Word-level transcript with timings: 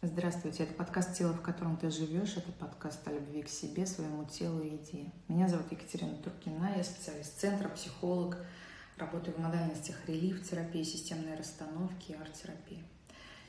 Здравствуйте, 0.00 0.62
это 0.62 0.74
подкаст 0.74 1.18
«Тело, 1.18 1.32
в 1.32 1.42
котором 1.42 1.76
ты 1.76 1.90
живешь». 1.90 2.36
Это 2.36 2.52
подкаст 2.52 3.00
о 3.08 3.12
любви 3.12 3.42
к 3.42 3.48
себе, 3.48 3.84
своему 3.84 4.24
телу 4.26 4.62
и 4.62 4.74
еде. 4.74 5.10
Меня 5.26 5.48
зовут 5.48 5.72
Екатерина 5.72 6.14
Туркина, 6.18 6.72
я 6.76 6.84
специалист 6.84 7.36
центра, 7.36 7.68
психолог, 7.68 8.36
работаю 8.96 9.36
в 9.36 9.40
модальностях 9.40 9.96
релиф, 10.06 10.48
терапии, 10.48 10.84
системной 10.84 11.34
расстановки 11.34 12.12
и 12.12 12.14
арт-терапии. 12.14 12.84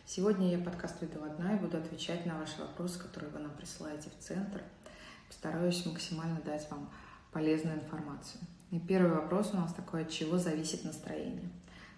Сегодня 0.08 0.50
я 0.50 0.58
подкаст 0.58 1.00
веду 1.04 1.24
одна 1.24 1.54
и 1.54 1.60
буду 1.60 1.78
отвечать 1.78 2.26
на 2.26 2.40
ваши 2.40 2.60
вопросы, 2.60 2.98
которые 2.98 3.30
вы 3.30 3.38
нам 3.38 3.52
присылаете 3.52 4.10
в 4.10 4.18
центр. 4.18 4.64
Постараюсь 5.28 5.86
максимально 5.86 6.42
дать 6.42 6.68
вам 6.72 6.90
полезную 7.32 7.76
информацию. 7.76 8.42
И 8.72 8.80
первый 8.80 9.12
вопрос 9.12 9.52
у 9.54 9.58
нас 9.58 9.72
такой, 9.72 10.02
от 10.02 10.10
чего 10.10 10.40
зависит 10.40 10.84
настроение? 10.84 11.48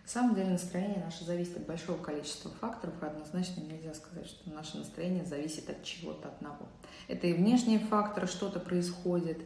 На 0.04 0.09
самом 0.09 0.36
деле 0.36 0.52
настроение 0.52 1.04
наше 1.04 1.23
зависит 1.23 1.57
от 1.57 1.68
большого 1.68 2.01
количества 2.01 2.51
факторов, 2.59 3.01
и 3.01 3.05
однозначно 3.05 3.61
нельзя 3.61 3.93
сказать, 3.93 4.27
что 4.27 4.50
наше 4.50 4.77
настроение 4.77 5.23
зависит 5.25 5.69
от 5.69 5.83
чего-то 5.83 6.29
одного. 6.29 6.68
Это 7.07 7.28
и 7.28 7.33
внешние 7.33 7.79
факторы, 7.79 8.28
что-то 8.28 8.59
происходит, 8.59 9.39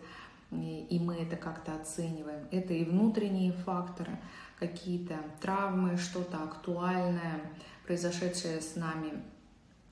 и 0.52 1.00
мы 1.04 1.16
это 1.16 1.36
как-то 1.36 1.76
оцениваем. 1.76 2.48
Это 2.52 2.74
и 2.74 2.86
внутренние 2.86 3.52
факторы, 3.52 4.18
какие-то 4.58 5.16
травмы, 5.42 5.98
что-то 5.98 6.42
актуальное, 6.44 7.42
произошедшее 7.86 8.62
с 8.62 8.76
нами 8.76 9.22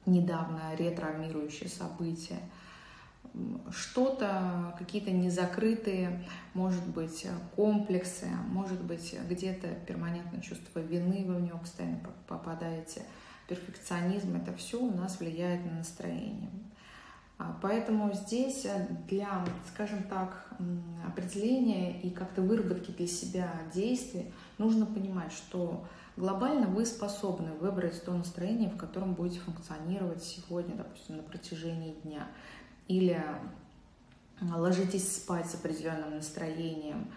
недавно, 0.05 0.75
ретравмирующее 0.75 1.69
событие– 1.69 2.39
что-то, 3.71 4.75
какие-то 4.77 5.11
незакрытые, 5.11 6.23
может 6.53 6.85
быть, 6.87 7.25
комплексы, 7.55 8.27
может 8.47 8.81
быть, 8.83 9.15
где-то 9.29 9.67
перманентное 9.87 10.41
чувство 10.41 10.79
вины, 10.79 11.23
вы 11.25 11.35
в 11.35 11.41
него 11.41 11.57
постоянно 11.57 11.99
попадаете, 12.27 13.03
перфекционизм, 13.47 14.35
это 14.35 14.53
все 14.55 14.79
у 14.79 14.95
нас 14.95 15.19
влияет 15.19 15.65
на 15.65 15.79
настроение. 15.79 16.51
А, 17.39 17.57
поэтому 17.61 18.13
здесь 18.13 18.65
для, 19.09 19.43
скажем 19.67 20.03
так, 20.03 20.53
определения 21.05 21.99
и 22.01 22.11
как-то 22.11 22.41
выработки 22.41 22.91
для 22.91 23.07
себя 23.07 23.51
действий 23.73 24.31
нужно 24.57 24.85
понимать, 24.85 25.31
что 25.31 25.85
глобально 26.15 26.67
вы 26.67 26.85
способны 26.85 27.53
выбрать 27.53 28.03
то 28.05 28.13
настроение, 28.13 28.69
в 28.69 28.77
котором 28.77 29.13
будете 29.15 29.39
функционировать 29.39 30.23
сегодня, 30.23 30.75
допустим, 30.75 31.17
на 31.17 31.23
протяжении 31.23 31.95
дня 32.03 32.27
или 32.87 33.23
ложитесь 34.41 35.15
спать 35.15 35.49
с 35.49 35.55
определенным 35.55 36.15
настроением, 36.15 37.11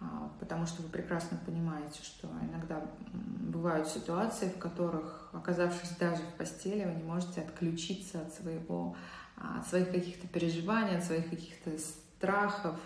а, 0.00 0.30
потому 0.40 0.66
что 0.66 0.82
вы 0.82 0.88
прекрасно 0.88 1.38
понимаете, 1.44 2.02
что 2.02 2.28
иногда 2.50 2.82
бывают 3.12 3.88
ситуации, 3.88 4.48
в 4.48 4.58
которых, 4.58 5.30
оказавшись 5.32 5.96
даже 5.98 6.22
в 6.22 6.34
постели, 6.36 6.84
вы 6.84 6.94
не 6.94 7.04
можете 7.04 7.42
отключиться 7.42 8.20
от 8.20 8.34
своего, 8.34 8.96
а, 9.36 9.60
от 9.60 9.68
своих 9.68 9.90
каких-то 9.90 10.26
переживаний, 10.26 10.96
от 10.96 11.04
своих 11.04 11.30
каких-то 11.30 11.70
страхов, 11.78 12.76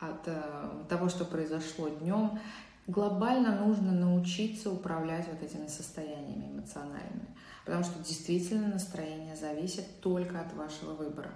от 0.00 0.26
э, 0.26 0.84
того, 0.88 1.08
что 1.08 1.24
произошло 1.24 1.88
днем. 1.88 2.38
Глобально 2.86 3.58
нужно 3.58 3.92
научиться 3.92 4.70
управлять 4.70 5.26
вот 5.28 5.42
этими 5.42 5.66
состояниями 5.68 6.52
эмоциональными, 6.52 7.34
потому 7.64 7.82
что 7.82 7.98
действительно 8.00 8.68
настроение 8.68 9.36
зависит 9.36 10.00
только 10.00 10.40
от 10.40 10.52
вашего 10.52 10.92
выбора. 10.92 11.30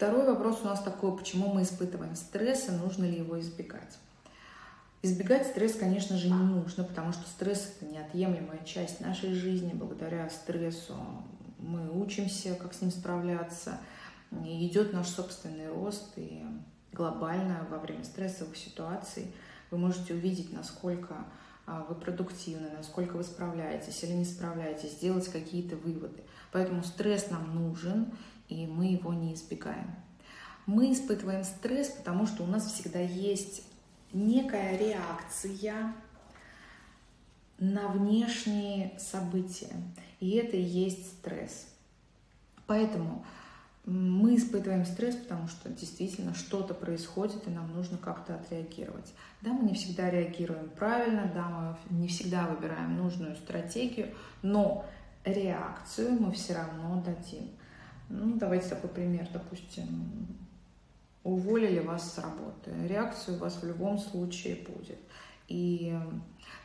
Второй 0.00 0.24
вопрос 0.24 0.60
у 0.62 0.64
нас 0.64 0.80
такой, 0.80 1.14
почему 1.14 1.52
мы 1.52 1.62
испытываем 1.62 2.16
стресс 2.16 2.70
и 2.70 2.72
нужно 2.72 3.04
ли 3.04 3.18
его 3.18 3.38
избегать. 3.38 3.98
Избегать 5.02 5.46
стресс, 5.46 5.74
конечно 5.74 6.16
же, 6.16 6.28
не 6.28 6.42
нужно, 6.42 6.84
потому 6.84 7.12
что 7.12 7.28
стресс– 7.28 7.74
это 7.82 7.92
неотъемлемая 7.92 8.64
часть 8.64 9.02
нашей 9.02 9.34
жизни. 9.34 9.72
Благодаря 9.74 10.30
стрессу 10.30 10.94
мы 11.58 11.90
учимся, 12.00 12.54
как 12.54 12.72
с 12.72 12.80
ним 12.80 12.90
справляться. 12.90 13.78
И 14.42 14.66
идет 14.68 14.94
наш 14.94 15.06
собственный 15.06 15.68
рост. 15.68 16.12
И 16.16 16.46
глобально 16.94 17.66
во 17.70 17.76
время 17.76 18.02
стрессовых 18.02 18.56
ситуаций 18.56 19.30
вы 19.70 19.76
можете 19.76 20.14
увидеть, 20.14 20.50
насколько 20.50 21.26
а, 21.66 21.84
вы 21.86 21.94
продуктивны, 21.94 22.70
насколько 22.74 23.16
вы 23.16 23.22
справляетесь 23.22 24.02
или 24.02 24.12
не 24.12 24.24
справляетесь, 24.24 24.92
сделать 24.92 25.28
какие-то 25.28 25.76
выводы. 25.76 26.22
Поэтому 26.52 26.82
стресс 26.84 27.28
нам 27.28 27.54
нужен, 27.54 28.14
и 28.50 28.66
мы 28.66 28.86
его 28.86 29.14
не 29.14 29.34
избегаем. 29.34 29.94
Мы 30.66 30.92
испытываем 30.92 31.44
стресс, 31.44 31.88
потому 31.88 32.26
что 32.26 32.42
у 32.42 32.46
нас 32.46 32.66
всегда 32.66 33.00
есть 33.00 33.62
некая 34.12 34.76
реакция 34.76 35.94
на 37.58 37.88
внешние 37.88 38.98
события. 38.98 39.74
И 40.18 40.30
это 40.32 40.56
и 40.56 40.62
есть 40.62 41.12
стресс. 41.12 41.68
Поэтому 42.66 43.24
мы 43.84 44.36
испытываем 44.36 44.84
стресс, 44.84 45.16
потому 45.16 45.48
что 45.48 45.68
действительно 45.70 46.34
что-то 46.34 46.74
происходит, 46.74 47.46
и 47.48 47.50
нам 47.50 47.74
нужно 47.74 47.98
как-то 47.98 48.34
отреагировать. 48.34 49.12
Да, 49.40 49.52
мы 49.52 49.68
не 49.68 49.74
всегда 49.74 50.10
реагируем 50.10 50.68
правильно, 50.70 51.30
да, 51.34 51.78
мы 51.88 51.98
не 51.98 52.08
всегда 52.08 52.46
выбираем 52.46 52.96
нужную 52.96 53.36
стратегию, 53.36 54.14
но 54.42 54.86
реакцию 55.24 56.12
мы 56.20 56.32
все 56.32 56.54
равно 56.54 57.02
дадим. 57.02 57.50
Ну, 58.10 58.36
давайте 58.36 58.68
такой 58.68 58.90
пример, 58.90 59.28
допустим, 59.32 60.36
уволили 61.22 61.78
вас 61.78 62.12
с 62.12 62.18
работы. 62.18 62.72
Реакция 62.88 63.36
у 63.36 63.38
вас 63.38 63.62
в 63.62 63.66
любом 63.66 63.98
случае 63.98 64.56
будет. 64.56 64.98
И, 65.46 65.96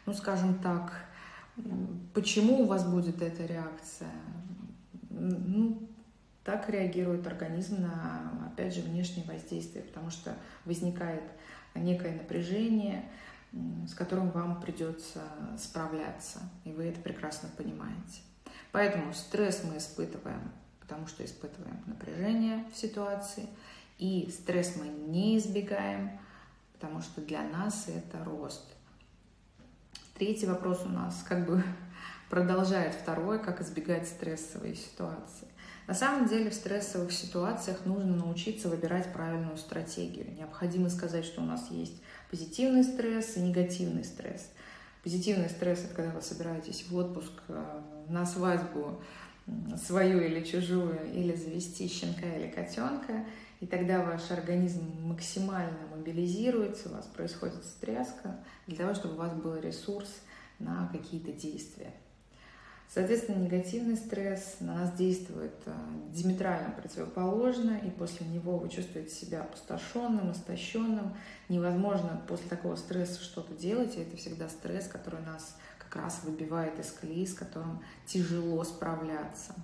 ну, 0.08 0.14
скажем 0.14 0.58
так, 0.60 1.06
почему 2.16 2.62
у 2.62 2.66
вас 2.66 2.84
будет 2.84 3.22
эта 3.22 3.46
реакция? 3.46 4.10
Ну, 5.12 5.88
так 6.44 6.68
реагирует 6.68 7.28
организм 7.28 7.82
на, 7.84 8.48
опять 8.52 8.74
же, 8.74 8.82
внешнее 8.82 9.26
воздействие, 9.28 9.84
потому 9.84 10.10
что 10.10 10.36
возникает 10.66 11.24
некое 11.76 12.14
напряжение, 12.14 13.06
с 13.88 13.94
которым 13.94 14.32
вам 14.32 14.62
придется 14.62 15.22
справляться, 15.60 16.40
и 16.64 16.72
вы 16.72 16.86
это 16.86 17.00
прекрасно 17.02 17.50
понимаете. 17.56 18.22
Поэтому 18.72 19.14
стресс 19.14 19.64
мы 19.64 19.78
испытываем 19.78 20.52
потому 20.86 21.08
что 21.08 21.26
испытываем 21.26 21.82
напряжение 21.88 22.64
в 22.72 22.78
ситуации, 22.78 23.48
и 23.98 24.32
стресс 24.32 24.76
мы 24.76 24.88
не 24.88 25.38
избегаем, 25.38 26.20
потому 26.74 27.02
что 27.02 27.22
для 27.22 27.42
нас 27.42 27.88
это 27.88 28.24
рост. 28.24 28.64
Третий 30.14 30.46
вопрос 30.46 30.84
у 30.86 30.90
нас 30.90 31.26
как 31.28 31.48
бы 31.48 31.64
продолжает 32.30 32.94
второй, 32.94 33.40
как 33.40 33.62
избегать 33.62 34.08
стрессовой 34.08 34.76
ситуации. 34.76 35.48
На 35.88 35.94
самом 35.94 36.28
деле 36.28 36.50
в 36.50 36.54
стрессовых 36.54 37.12
ситуациях 37.12 37.86
нужно 37.86 38.16
научиться 38.16 38.70
выбирать 38.70 39.12
правильную 39.14 39.58
стратегию. 39.58 40.34
Необходимо 40.36 40.90
сказать, 40.90 41.26
что 41.26 41.42
у 41.42 41.46
нас 41.46 41.70
есть 41.70 42.02
позитивный 42.30 42.84
стресс 42.84 43.38
и 43.38 43.42
негативный 43.42 44.04
стресс. 44.04 44.50
Позитивный 45.04 45.50
стресс– 45.50 45.84
это 45.86 45.94
когда 45.94 46.12
вы 46.12 46.22
собираетесь 46.22 46.86
в 46.90 46.96
отпуск, 46.96 47.32
э, 47.50 47.82
на 48.10 48.26
свадьбу, 48.26 49.00
свою 49.78 50.22
или 50.22 50.44
чужую, 50.44 51.00
или 51.14 51.36
завести 51.36 51.88
щенка 51.88 52.36
или 52.36 52.50
котенка, 52.50 53.26
и 53.60 53.68
тогда 53.68 54.04
ваш 54.04 54.32
организм 54.32 54.84
максимально 55.04 55.88
мобилизируется, 55.96 56.90
у 56.90 56.94
вас 56.94 57.06
происходит 57.06 57.64
стряска 57.64 58.40
для 58.68 58.78
того, 58.78 58.96
чтобы 58.96 59.16
у 59.16 59.18
вас 59.18 59.34
был 59.34 59.56
ресурс 59.58 60.10
на 60.60 60.90
какие-то 60.92 61.32
действия. 61.32 61.94
Соответственно, 62.88 63.44
негативный 63.44 63.98
стресс 63.98 64.58
на 64.60 64.76
нас 64.76 64.94
действует 64.94 65.56
э, 65.66 65.74
диаметрально 66.12 66.70
противоположно, 66.70 67.78
и 67.84 67.90
после 67.90 68.26
него 68.28 68.58
вы 68.58 68.70
чувствуете 68.70 69.14
себя 69.14 69.42
опустошенным, 69.42 70.32
истощенным. 70.32 71.14
Невозможно 71.50 72.22
после 72.28 72.48
такого 72.48 72.76
стресса 72.76 73.22
что-то 73.22 73.54
делать, 73.54 73.98
и 73.98 74.02
это 74.02 74.16
всегда 74.16 74.48
стресс, 74.48 74.88
который 74.88 75.22
нас 75.26 75.58
раз 75.96 76.22
выбивает 76.24 76.80
из 76.80 76.92
колеи, 76.92 77.26
с 77.26 77.34
которым 77.34 77.82
тяжело 78.06 78.64
справляться. 78.64 79.56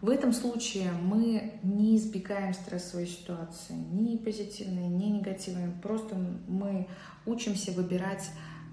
В 0.00 0.10
этом 0.10 0.32
случае 0.32 0.90
мы 0.92 1.60
не 1.62 1.96
избегаем 1.96 2.54
стрессовой 2.54 3.06
ситуации, 3.06 3.74
ни 3.74 4.16
позитивной, 4.16 4.88
ни 4.88 5.04
негативной. 5.04 5.70
Просто 5.80 6.16
мы 6.48 6.88
учимся 7.24 7.70
выбирать 7.70 8.28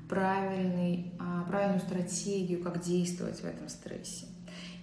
правильный, 0.09 1.13
а, 1.19 1.43
правильную 1.43 1.81
стратегию, 1.81 2.63
как 2.63 2.81
действовать 2.81 3.39
в 3.41 3.45
этом 3.45 3.69
стрессе. 3.69 4.25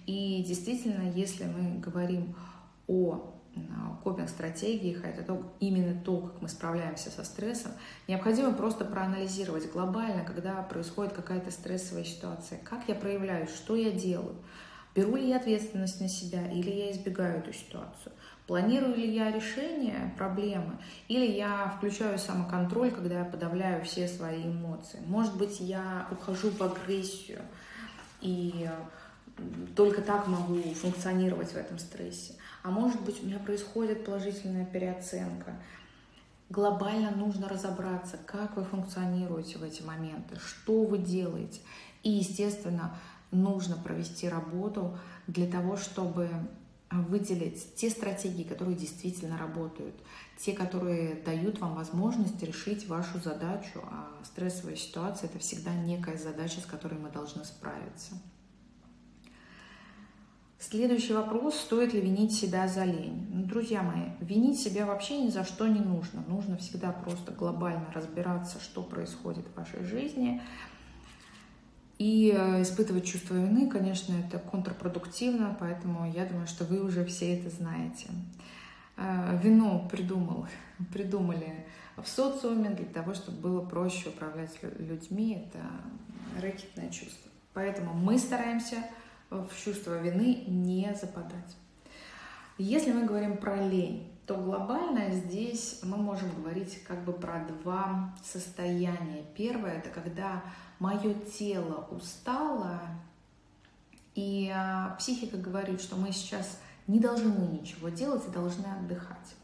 И 0.05 0.41
действительно, 0.47 1.11
если 1.11 1.43
мы 1.43 1.79
говорим 1.79 2.33
о 2.87 3.36
копинг-стратегиях, 4.03 5.03
а 5.03 5.07
это 5.07 5.23
то, 5.23 5.53
именно 5.59 5.99
то, 6.01 6.17
как 6.21 6.41
мы 6.41 6.49
справляемся 6.49 7.09
со 7.09 7.23
стрессом, 7.23 7.71
необходимо 8.07 8.53
просто 8.53 8.85
проанализировать 8.85 9.71
глобально, 9.71 10.23
когда 10.23 10.61
происходит 10.63 11.13
какая-то 11.13 11.51
стрессовая 11.51 12.03
ситуация, 12.03 12.59
как 12.63 12.87
я 12.87 12.95
проявляюсь, 12.95 13.49
что 13.49 13.75
я 13.75 13.91
делаю, 13.91 14.35
беру 14.95 15.15
ли 15.15 15.29
я 15.29 15.37
ответственность 15.37 16.01
на 16.01 16.07
себя 16.07 16.49
или 16.51 16.71
я 16.71 16.91
избегаю 16.91 17.39
эту 17.39 17.53
ситуацию, 17.53 18.13
планирую 18.47 18.95
ли 18.95 19.13
я 19.13 19.31
решение 19.31 20.13
проблемы 20.17 20.77
или 21.07 21.25
я 21.25 21.73
включаю 21.77 22.17
самоконтроль, 22.17 22.91
когда 22.91 23.19
я 23.19 23.25
подавляю 23.25 23.83
все 23.83 24.07
свои 24.07 24.43
эмоции. 24.43 24.99
Может 25.05 25.37
быть, 25.37 25.59
я 25.59 26.07
ухожу 26.11 26.49
в 26.49 26.61
агрессию 26.61 27.41
и 28.21 28.69
только 29.75 30.01
так 30.01 30.27
могу 30.27 30.61
функционировать 30.73 31.51
в 31.51 31.55
этом 31.55 31.79
стрессе. 31.79 32.33
А 32.63 32.71
может 32.71 33.01
быть, 33.01 33.21
у 33.23 33.25
меня 33.25 33.39
происходит 33.39 34.05
положительная 34.05 34.65
переоценка. 34.65 35.55
Глобально 36.49 37.11
нужно 37.11 37.47
разобраться, 37.49 38.17
как 38.25 38.55
вы 38.55 38.63
функционируете 38.63 39.57
в 39.57 39.63
эти 39.63 39.81
моменты, 39.83 40.37
что 40.39 40.83
вы 40.83 40.97
делаете. 40.97 41.61
И, 42.03 42.09
естественно, 42.09 42.97
нужно 43.31 43.75
провести 43.75 44.29
работу 44.29 44.97
для 45.27 45.47
того, 45.47 45.75
чтобы 45.77 46.29
выделить 46.89 47.75
те 47.75 47.89
стратегии, 47.89 48.43
которые 48.43 48.77
действительно 48.77 49.37
работают, 49.37 49.95
те, 50.37 50.53
которые 50.53 51.15
дают 51.15 51.59
вам 51.59 51.75
возможность 51.75 52.41
решить 52.41 52.87
вашу 52.87 53.19
задачу, 53.19 53.81
а 53.83 54.09
стрессовая 54.23 54.77
ситуация— 54.77 55.29
это 55.29 55.39
всегда 55.39 55.73
некая 55.73 56.17
задача, 56.17 56.61
с 56.61 56.65
которой 56.65 56.97
мы 56.97 57.09
должны 57.09 57.43
справиться. 57.43 58.13
Следующий 60.59 61.13
вопрос, 61.13 61.55
стоит 61.55 61.93
ли 61.93 62.01
винить 62.01 62.33
себя 62.33 62.67
за 62.67 62.83
лень? 62.83 63.27
Ну, 63.31 63.43
друзья 63.43 63.83
мои, 63.83 64.09
винить 64.21 64.59
себя 64.59 64.87
вообще 64.87 65.21
ни 65.21 65.29
за 65.29 65.43
что 65.43 65.67
не 65.67 65.79
нужно. 65.79 66.23
Нужно 66.27 66.57
всегда 66.57 66.91
просто 66.91 67.31
глобально 67.31 67.85
разбираться, 67.93 68.59
что 68.59 68.81
происходит 68.81 69.45
в 69.47 69.55
вашей 69.55 69.83
жизни. 69.83 70.41
И 71.99 72.33
э, 72.35 72.63
испытывать 72.63 73.05
чувство 73.05 73.35
вины, 73.35 73.69
конечно, 73.69 74.13
это 74.13 74.39
контрпродуктивно, 74.39 75.55
поэтому 75.59 76.11
я 76.11 76.25
думаю, 76.25 76.47
что 76.47 76.63
вы 76.63 76.83
уже 76.83 77.05
все 77.05 77.37
это 77.37 77.51
знаете. 77.51 78.07
Э, 78.97 79.39
вину 79.43 79.87
придумал, 79.91 80.47
придумали 80.91 81.67
в 81.97 82.07
социуме 82.07 82.71
для 82.71 82.85
того, 82.85 83.13
чтобы 83.13 83.37
было 83.37 83.61
проще 83.63 84.09
управлять 84.09 84.57
людьми. 84.79 85.47
Это 85.47 85.63
рэкетное 86.41 86.89
чувство. 86.89 87.31
Поэтому 87.53 87.93
мы 87.93 88.17
стараемся 88.17 88.77
в 89.29 89.49
чувство 89.63 89.99
вины 89.99 90.43
не 90.47 90.95
западать. 90.99 91.55
Если 92.57 92.91
мы 92.91 93.05
говорим 93.05 93.37
про 93.37 93.55
лень, 93.55 94.11
то 94.25 94.35
глобально 94.35 95.11
здесь 95.11 95.79
мы 95.83 95.97
можем 95.97 96.29
говорить 96.35 96.83
как 96.83 97.03
бы 97.05 97.13
про 97.13 97.45
два 97.45 98.15
состояния. 98.23 99.23
Первое– 99.35 99.73
это 99.77 99.89
когда 99.89 100.43
мое 100.79 101.13
тело 101.13 101.87
устало, 101.91 102.81
и 104.15 104.51
а, 104.53 104.95
психика 104.97 105.37
говорит, 105.37 105.79
что 105.79 105.95
мы 105.95 106.11
сейчас 106.11 106.59
не 106.87 106.99
должны 106.99 107.59
ничего 107.61 107.89
делать 107.89 108.27
и 108.27 108.31
должны 108.31 108.65
отдыхать. 108.65 109.35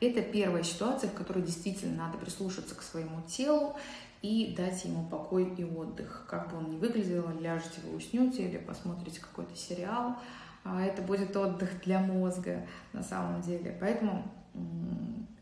Это 0.00 0.22
первая 0.22 0.62
ситуация, 0.62 1.10
в 1.10 1.14
которой 1.14 1.42
действительно 1.42 2.06
надо 2.06 2.18
прислушаться 2.18 2.74
к 2.74 2.82
своему 2.82 3.22
телу 3.22 3.74
и 4.22 4.54
дать 4.56 4.84
ему 4.84 5.06
покой 5.08 5.54
и 5.56 5.64
отдых. 5.64 6.26
Как 6.28 6.50
бы 6.50 6.58
он 6.58 6.70
ни 6.70 6.76
выглядел, 6.76 7.28
ляжете 7.40 7.80
вы 7.84 7.96
уснете 7.96 8.48
или 8.48 8.58
посмотрите 8.58 9.20
какой-то 9.20 9.56
сериал, 9.56 10.16
а, 10.64 10.82
это 10.82 11.02
будет 11.02 11.36
отдых 11.36 11.82
для 11.84 12.00
мозга 12.00 12.66
на 12.92 13.02
самом 13.02 13.40
деле. 13.40 13.76
Поэтому 13.80 14.24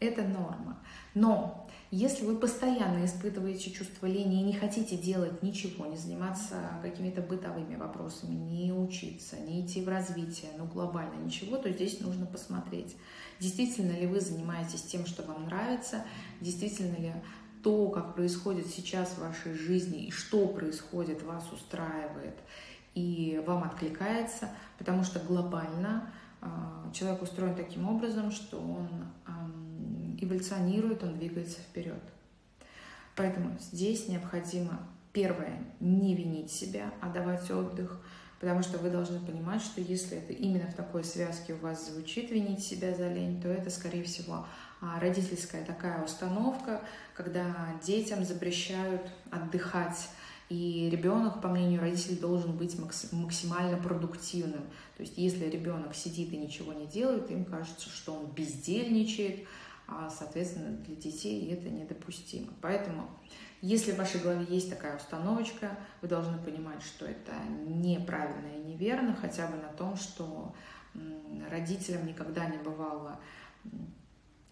это 0.01 0.23
норма. 0.23 0.79
Но 1.15 1.67
если 1.91 2.27
вы 2.27 2.37
постоянно 2.37 3.05
испытываете 3.05 3.71
чувство 3.71 4.07
лени 4.07 4.41
и 4.41 4.45
не 4.45 4.53
хотите 4.53 4.97
делать 4.97 5.43
ничего, 5.43 5.87
не 5.87 5.97
заниматься 5.97 6.57
какими-то 6.83 7.23
бытовыми 7.23 7.77
вопросами, 7.77 8.35
не 8.35 8.73
учиться, 8.73 9.37
не 9.37 9.65
идти 9.65 9.81
в 9.81 9.89
развитие, 9.89 10.51
ну 10.59 10.65
глобально 10.65 11.15
ничего, 11.25 11.57
то 11.57 11.71
здесь 11.71 12.01
нужно 12.01 12.27
посмотреть, 12.27 12.97
действительно 13.39 13.93
ли 13.93 14.09
вы 14.09 14.21
занимаетесь 14.21 14.83
тем, 14.83 15.07
что 15.07 15.23
вам 15.23 15.45
нравится, 15.45 16.03
действительно 16.41 16.97
ли 16.97 17.13
то, 17.65 17.89
как 17.89 18.15
происходит 18.15 18.67
сейчас 18.67 19.09
в 19.13 19.23
вашей 19.23 19.55
жизни 19.55 20.05
и 20.05 20.11
что 20.11 20.47
происходит, 20.47 21.23
вас 21.23 21.51
устраивает 21.51 22.37
и 22.95 23.43
вам 23.47 23.65
откликается, 23.65 24.51
потому 24.79 25.03
что 25.03 25.19
глобально 25.19 26.13
а, 26.43 26.91
человек 26.93 27.23
устроен 27.23 27.57
таким 27.57 27.89
образом, 27.89 28.31
что 28.31 28.59
он 28.59 28.89
эволюционирует, 30.21 31.03
он 31.03 31.19
двигается 31.19 31.59
вперед. 31.59 32.03
Поэтому 33.17 33.57
здесь 33.59 34.09
необходимо, 34.09 34.81
первое, 35.13 35.65
не 35.81 36.15
винить 36.15 36.51
себя, 36.51 36.93
а 37.01 37.09
давать 37.09 37.51
отдых, 37.51 38.01
потому 38.41 38.63
что 38.63 38.79
вы 38.79 38.91
должны 38.91 39.21
понимать, 39.21 39.63
что 39.63 39.81
если 39.81 40.19
это 40.19 40.33
именно 40.33 40.71
в 40.71 40.75
такой 40.75 41.05
связке 41.05 41.55
у 41.55 41.59
вас 41.59 41.89
звучит 41.89 42.31
винить 42.31 42.65
себя 42.65 42.95
за 42.95 43.13
лень, 43.13 43.41
то 43.41 43.49
это, 43.49 43.71
скорее 43.71 44.05
всего, 44.05 44.47
родительская 45.01 45.65
такая 45.65 46.05
установка, 46.05 46.81
когда 47.15 47.55
детям 47.83 48.25
запрещают 48.25 49.03
отдыхать, 49.31 50.09
и 50.51 50.91
ребенок, 50.91 51.41
по 51.41 51.49
мнению 51.49 51.81
родителей, 51.81 52.19
должен 52.19 52.57
быть 52.57 52.79
максимально 53.13 53.79
продуктивным. 53.79 54.63
То 54.97 55.03
есть 55.03 55.17
если 55.17 55.47
ребенок 55.47 55.95
сидит 55.95 56.33
и 56.33 56.37
ничего 56.37 56.73
не 56.73 56.87
делает, 56.87 57.31
им 57.31 57.45
кажется, 57.45 57.89
что 57.89 58.15
он 58.15 58.27
бездельничает, 58.27 59.47
а, 59.87 60.11
соответственно, 60.11 60.77
для 60.79 60.97
детей 60.97 61.51
это 61.53 61.69
недопустимо. 61.69 62.53
Поэтому, 62.61 63.09
если 63.63 63.93
в 63.93 63.99
вашей 63.99 64.21
голове 64.21 64.47
есть 64.49 64.71
такая 64.71 64.97
установочка, 64.97 65.79
вы 66.03 66.09
должны 66.09 66.39
понимать, 66.39 66.83
что 66.83 67.07
это 67.07 67.33
неправильно 67.67 68.49
и 68.49 68.73
неверно, 68.73 69.17
хотя 69.19 69.47
бы 69.47 69.57
на 69.57 69.69
том, 69.69 69.97
что 69.97 70.55
родителям 71.51 72.07
никогда 72.07 72.47
не 72.47 72.59
бывало 72.59 73.19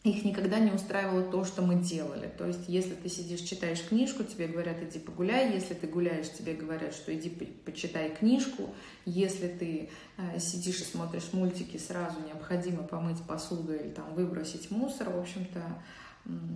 их 0.05 0.25
никогда 0.25 0.59
не 0.59 0.73
устраивало 0.73 1.23
то, 1.23 1.45
что 1.45 1.63
мы 1.63 1.77
делали. 1.77 2.27
То 2.37 2.47
есть, 2.47 2.69
если 2.69 2.95
ты 2.95 3.09
сидишь, 3.09 3.41
читаешь 3.41 3.87
книжку, 3.87 4.25
тебе 4.25 4.49
говорят, 4.49 4.83
иди 4.83 4.99
погуляй. 4.99 5.53
Если 5.55 5.75
ты 5.75 5.87
гуляешь, 5.87 6.29
тебе 6.33 6.55
говорят, 6.55 6.93
что 6.93 7.15
иди 7.15 7.31
почитай 7.65 8.11
книжку. 8.11 8.75
Если 9.05 9.47
ты 9.47 9.91
э, 10.17 10.41
сидишь 10.41 10.81
и 10.81 10.85
смотришь 10.85 11.33
мультики, 11.33 11.77
сразу 11.77 12.17
необходимо 12.27 12.83
помыть 12.83 13.23
посуду 13.23 13.75
или 13.75 13.91
там 13.91 14.13
выбросить 14.15 14.73
мусор. 14.73 15.11
В 15.11 15.21
общем-то, 15.21 15.61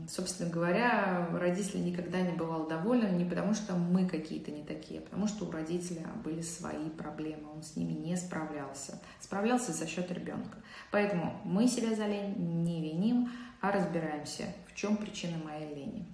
собственно 0.08 0.50
говоря, 0.50 1.28
родители 1.32 1.78
никогда 1.78 2.20
не 2.20 2.32
бывал 2.32 2.66
доволен 2.66 3.16
не 3.18 3.24
потому, 3.24 3.54
что 3.54 3.74
мы 3.74 4.08
какие-то 4.08 4.50
не 4.50 4.62
такие, 4.62 5.00
а 5.00 5.02
потому 5.02 5.26
что 5.26 5.44
у 5.44 5.50
родителя 5.50 6.06
были 6.24 6.40
свои 6.40 6.88
проблемы, 6.90 7.50
он 7.54 7.62
с 7.62 7.76
ними 7.76 7.92
не 7.92 8.16
справлялся. 8.16 9.00
Справлялся 9.20 9.72
за 9.72 9.86
счет 9.86 10.10
ребенка. 10.12 10.58
Поэтому 10.90 11.40
мы 11.44 11.66
себя 11.66 11.94
за 11.94 12.06
лень 12.06 12.34
не 12.64 12.80
виним, 12.80 13.32
а 13.60 13.72
разбираемся, 13.72 14.44
в 14.68 14.74
чем 14.74 14.96
причина 14.96 15.36
моей 15.44 15.74
лени. 15.74 16.06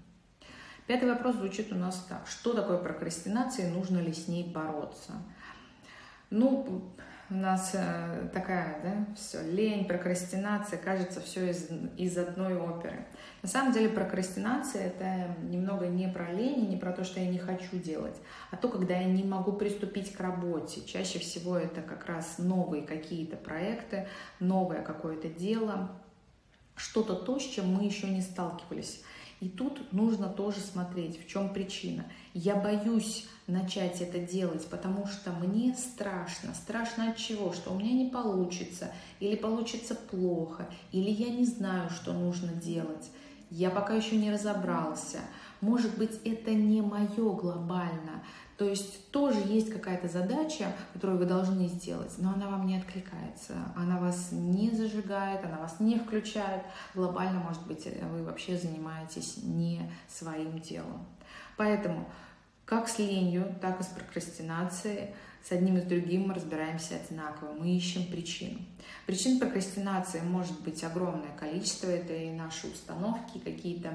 Пятый 0.87 1.09
вопрос 1.09 1.37
звучит 1.37 1.73
у 1.73 1.77
нас 1.77 2.05
так. 2.09 2.27
Что 2.27 2.55
такое 2.55 2.79
прокрастинация 2.79 3.69
и 3.69 3.73
нужно 3.73 3.99
ли 3.99 4.13
с 4.13 4.29
ней 4.29 4.45
бороться? 4.45 5.13
Ну, 6.31 6.91
у 7.33 7.37
нас 7.37 7.71
э, 7.73 8.29
такая, 8.33 8.79
да, 8.83 9.07
все, 9.17 9.43
лень, 9.43 9.87
прокрастинация, 9.87 10.79
кажется, 10.79 11.21
все 11.21 11.51
из, 11.51 11.69
из 11.97 12.19
одной 12.19 12.59
оперы. 12.59 13.07
На 13.41 13.49
самом 13.49 13.73
деле 13.73 13.89
прокрастинация 13.89 14.89
это 14.89 15.35
немного 15.43 15.87
не 15.87 16.09
про 16.09 16.31
лень, 16.31 16.69
не 16.69 16.77
про 16.77 16.93
то, 16.93 17.05
что 17.05 17.21
я 17.21 17.29
не 17.29 17.39
хочу 17.39 17.79
делать, 17.79 18.17
а 18.51 18.57
то, 18.57 18.69
когда 18.69 18.95
я 18.95 19.05
не 19.05 19.25
могу 19.25 19.53
приступить 19.53 20.13
к 20.13 20.21
работе. 20.21 20.83
Чаще 20.85 21.19
всего 21.19 21.57
это 21.57 21.81
как 21.81 22.07
раз 22.07 22.37
новые 22.39 22.83
какие-то 22.83 23.37
проекты, 23.37 24.07
новое 24.39 24.83
какое-то 24.83 25.29
дело, 25.29 25.91
что-то 26.77 27.15
то, 27.15 27.39
с 27.39 27.45
чем 27.45 27.73
мы 27.73 27.85
еще 27.85 28.09
не 28.09 28.21
сталкивались. 28.21 29.03
И 29.43 29.49
тут 29.49 29.93
нужно 29.93 30.29
тоже 30.29 30.61
смотреть, 30.61 31.21
в 31.21 31.27
чем 31.27 31.53
причина. 31.53 32.05
Я 32.33 32.55
боюсь 32.55 33.27
начать 33.49 34.01
это 34.01 34.21
делать, 34.21 34.65
потому 34.69 35.09
что 35.09 35.33
мне 35.33 35.75
страшно. 35.75 36.55
Страшно 36.55 37.11
от 37.11 37.17
чего? 37.17 37.53
Что 37.53 37.73
у 37.73 37.77
меня 37.77 37.93
не 37.93 38.09
получится, 38.09 38.93
или 39.19 39.35
получится 39.35 39.97
плохо, 39.97 40.69
или 40.93 41.11
я 41.11 41.29
не 41.31 41.45
знаю, 41.45 41.91
что 41.91 42.13
нужно 42.13 42.53
делать. 42.53 43.11
Я 43.51 43.71
пока 43.71 43.95
еще 43.95 44.15
не 44.15 44.31
разобрался. 44.31 45.19
Может 45.61 45.99
быть, 45.99 46.21
это 46.25 46.55
не 46.55 46.81
мое 46.81 47.33
глобально. 47.33 48.23
То 48.59 48.69
есть 48.69 49.11
тоже 49.11 49.39
есть 49.41 49.71
какая-то 49.71 50.09
задача, 50.09 50.73
которую 50.93 51.19
вы 51.19 51.27
должны 51.27 51.67
сделать, 51.69 52.13
но 52.19 52.33
она 52.35 52.49
вам 52.49 52.67
не 52.67 52.77
откликается, 52.77 53.55
она 53.75 53.99
вас 53.99 54.29
не 54.31 54.71
зажигает, 54.71 55.45
она 55.45 55.59
вас 55.59 55.81
не 55.81 55.99
включает. 55.99 56.63
Глобально, 56.95 57.41
может 57.41 57.67
быть, 57.67 57.87
вы 57.87 58.23
вообще 58.23 58.57
занимаетесь 58.57 59.39
не 59.43 59.91
своим 60.09 60.61
делом. 60.61 61.07
Поэтому 61.57 62.09
как 62.65 62.89
с 62.89 62.99
ленью, 62.99 63.55
так 63.61 63.81
и 63.81 63.83
с 63.83 63.89
прокрастинацией, 63.89 65.11
с 65.45 65.51
одним 65.51 65.77
и 65.77 65.81
с 65.81 65.85
другим 65.85 66.29
мы 66.29 66.35
разбираемся 66.35 66.95
одинаково. 66.97 67.53
Мы 67.53 67.77
ищем 67.77 68.07
причину. 68.07 68.61
Причин 69.07 69.41
прокрастинации 69.41 70.21
может 70.21 70.61
быть 70.61 70.85
огромное 70.85 71.37
количество. 71.37 71.89
Это 71.89 72.15
и 72.15 72.31
наши 72.31 72.69
установки, 72.69 73.39
какие-то 73.39 73.91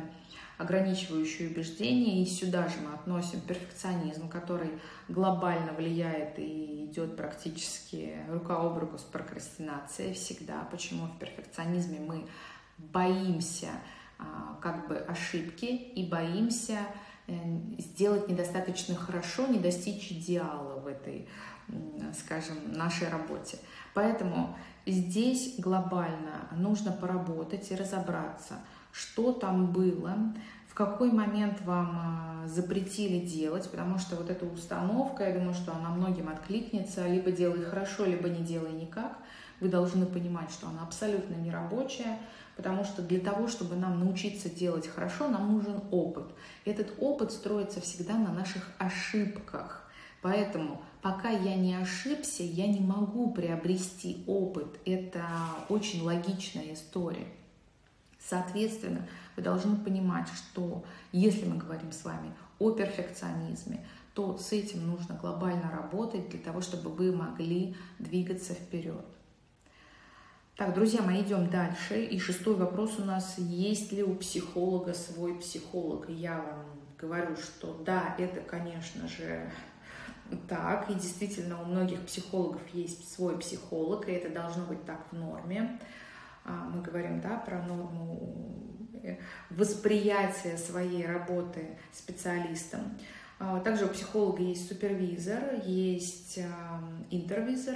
ограничивающие 0.57 1.49
убеждения. 1.49 2.21
И 2.21 2.25
сюда 2.25 2.67
же 2.67 2.75
мы 2.81 2.93
относим 2.93 3.41
перфекционизм, 3.41 4.27
который 4.29 4.71
глобально 5.07 5.73
влияет 5.73 6.39
и 6.39 6.85
идет 6.85 7.15
практически 7.15 8.17
рука 8.29 8.57
об 8.57 8.77
руку 8.77 8.97
с 8.97 9.03
прокрастинацией 9.03 10.13
всегда. 10.13 10.67
Почему 10.71 11.07
в 11.07 11.19
перфекционизме 11.19 11.99
мы 11.99 12.27
боимся 12.77 13.69
а, 14.19 14.57
как 14.61 14.87
бы 14.87 14.97
ошибки 14.97 15.65
и 15.65 16.07
боимся 16.07 16.79
э, 17.27 17.33
сделать 17.77 18.27
недостаточно 18.27 18.95
хорошо, 18.95 19.47
не 19.47 19.59
достичь 19.59 20.11
идеала 20.11 20.79
в 20.79 20.87
этой, 20.87 21.27
скажем, 22.17 22.73
нашей 22.73 23.09
работе. 23.09 23.59
Поэтому 23.93 24.57
здесь 24.85 25.55
глобально 25.59 26.47
нужно 26.51 26.91
поработать 26.91 27.69
и 27.71 27.75
разобраться, 27.75 28.55
что 28.91 29.32
там 29.32 29.72
было, 29.72 30.17
в 30.67 30.74
какой 30.74 31.12
момент 31.12 31.62
вам 31.62 32.44
э, 32.46 32.48
запретили 32.48 33.25
делать, 33.25 33.70
потому 33.70 33.98
что 33.98 34.15
вот 34.15 34.29
эта 34.29 34.46
установка, 34.46 35.27
я 35.27 35.34
думаю, 35.34 35.53
что 35.53 35.74
она 35.74 35.89
многим 35.89 36.29
откликнется, 36.29 37.08
либо 37.08 37.32
делай 37.32 37.63
хорошо, 37.63 38.06
либо 38.06 38.29
не 38.29 38.44
делай 38.44 38.72
никак. 38.72 39.17
Вы 39.60 39.70
должны 39.70 40.06
понимать, 40.06 40.51
что 40.51 40.67
она 40.67 40.84
абсолютно 40.84 41.34
не 41.34 41.50
рабочая, 41.50 42.20
потому 42.56 42.84
что 42.84 43.01
для 43.01 43.20
того, 43.20 43.48
чтобы 43.48 43.75
нам 43.75 44.00
научиться 44.00 44.50
делать 44.50 44.88
хорошо, 44.88 45.27
нам 45.27 45.53
нужен 45.53 45.82
опыт. 45.91 46.25
Этот 46.65 46.94
опыт 47.00 47.32
строится 47.32 47.82
всегда 47.82 48.15
на 48.15 48.32
наших 48.32 48.70
ошибках. 48.77 49.89
Поэтому 50.22 50.82
пока 51.01 51.29
я 51.29 51.56
не 51.56 51.75
ошибся, 51.75 52.44
я 52.44 52.67
не 52.67 52.82
могу 52.82 53.32
приобрести 53.32 54.24
опыт. 54.27 54.79
Это 54.86 55.24
очень 55.70 56.03
логичная 56.03 56.74
история. 56.74 57.27
Соответственно, 58.27 59.07
вы 59.38 59.43
должны 59.43 59.77
понимать, 59.77 60.27
что 60.29 60.84
если 61.12 61.46
мы 61.46 61.55
говорим 61.57 61.91
с 61.93 62.03
вами 62.03 62.34
о 62.60 62.72
перфекционизме, 62.72 63.86
то 64.13 64.38
с 64.38 64.51
этим 64.51 64.86
нужно 64.86 65.15
глобально 65.15 65.72
работать 65.72 66.27
для 66.29 66.39
того, 66.39 66.60
чтобы 66.60 66.89
вы 66.89 67.15
могли 67.15 67.75
двигаться 68.00 68.53
вперед. 68.53 69.05
Так, 70.57 70.74
друзья 70.74 71.03
мои, 71.03 71.22
идем 71.22 71.50
дальше. 71.50 72.03
И 72.03 72.19
шестой 72.19 72.55
вопрос 72.55 72.98
у 72.98 73.05
нас. 73.05 73.38
Есть 73.38 73.91
ли 73.91 74.03
у 74.03 74.15
психолога 74.15 74.93
свой 74.93 75.36
психолог? 75.36 76.10
Я 76.10 76.39
вам 76.39 76.65
говорю, 76.98 77.38
что 77.38 77.81
да, 77.86 78.15
это, 78.17 78.41
конечно 78.41 79.07
же, 79.07 79.50
так. 80.50 80.89
И 80.89 80.96
действительно, 80.96 81.62
у 81.62 81.65
многих 81.65 82.01
психологов 82.05 82.62
есть 82.74 83.13
свой 83.13 83.38
психолог, 83.38 84.10
и 84.10 84.12
это 84.12 84.29
должно 84.34 84.65
быть 84.65 84.84
так 84.84 85.07
в 85.12 85.15
норме. 85.15 85.79
А, 86.47 86.69
мы 86.73 86.81
говорим, 86.81 87.19
да, 87.19 87.37
про 87.37 87.61
норму 87.61 88.89
э, 89.03 89.17
восприятия 89.49 90.57
своей 90.57 91.05
работы 91.05 91.77
специалистом. 91.91 92.97
А, 93.37 93.59
также 93.59 93.85
у 93.85 93.89
психолога 93.89 94.41
есть 94.41 94.67
супервизор, 94.67 95.61
есть 95.65 96.39
интервизор, 97.11 97.75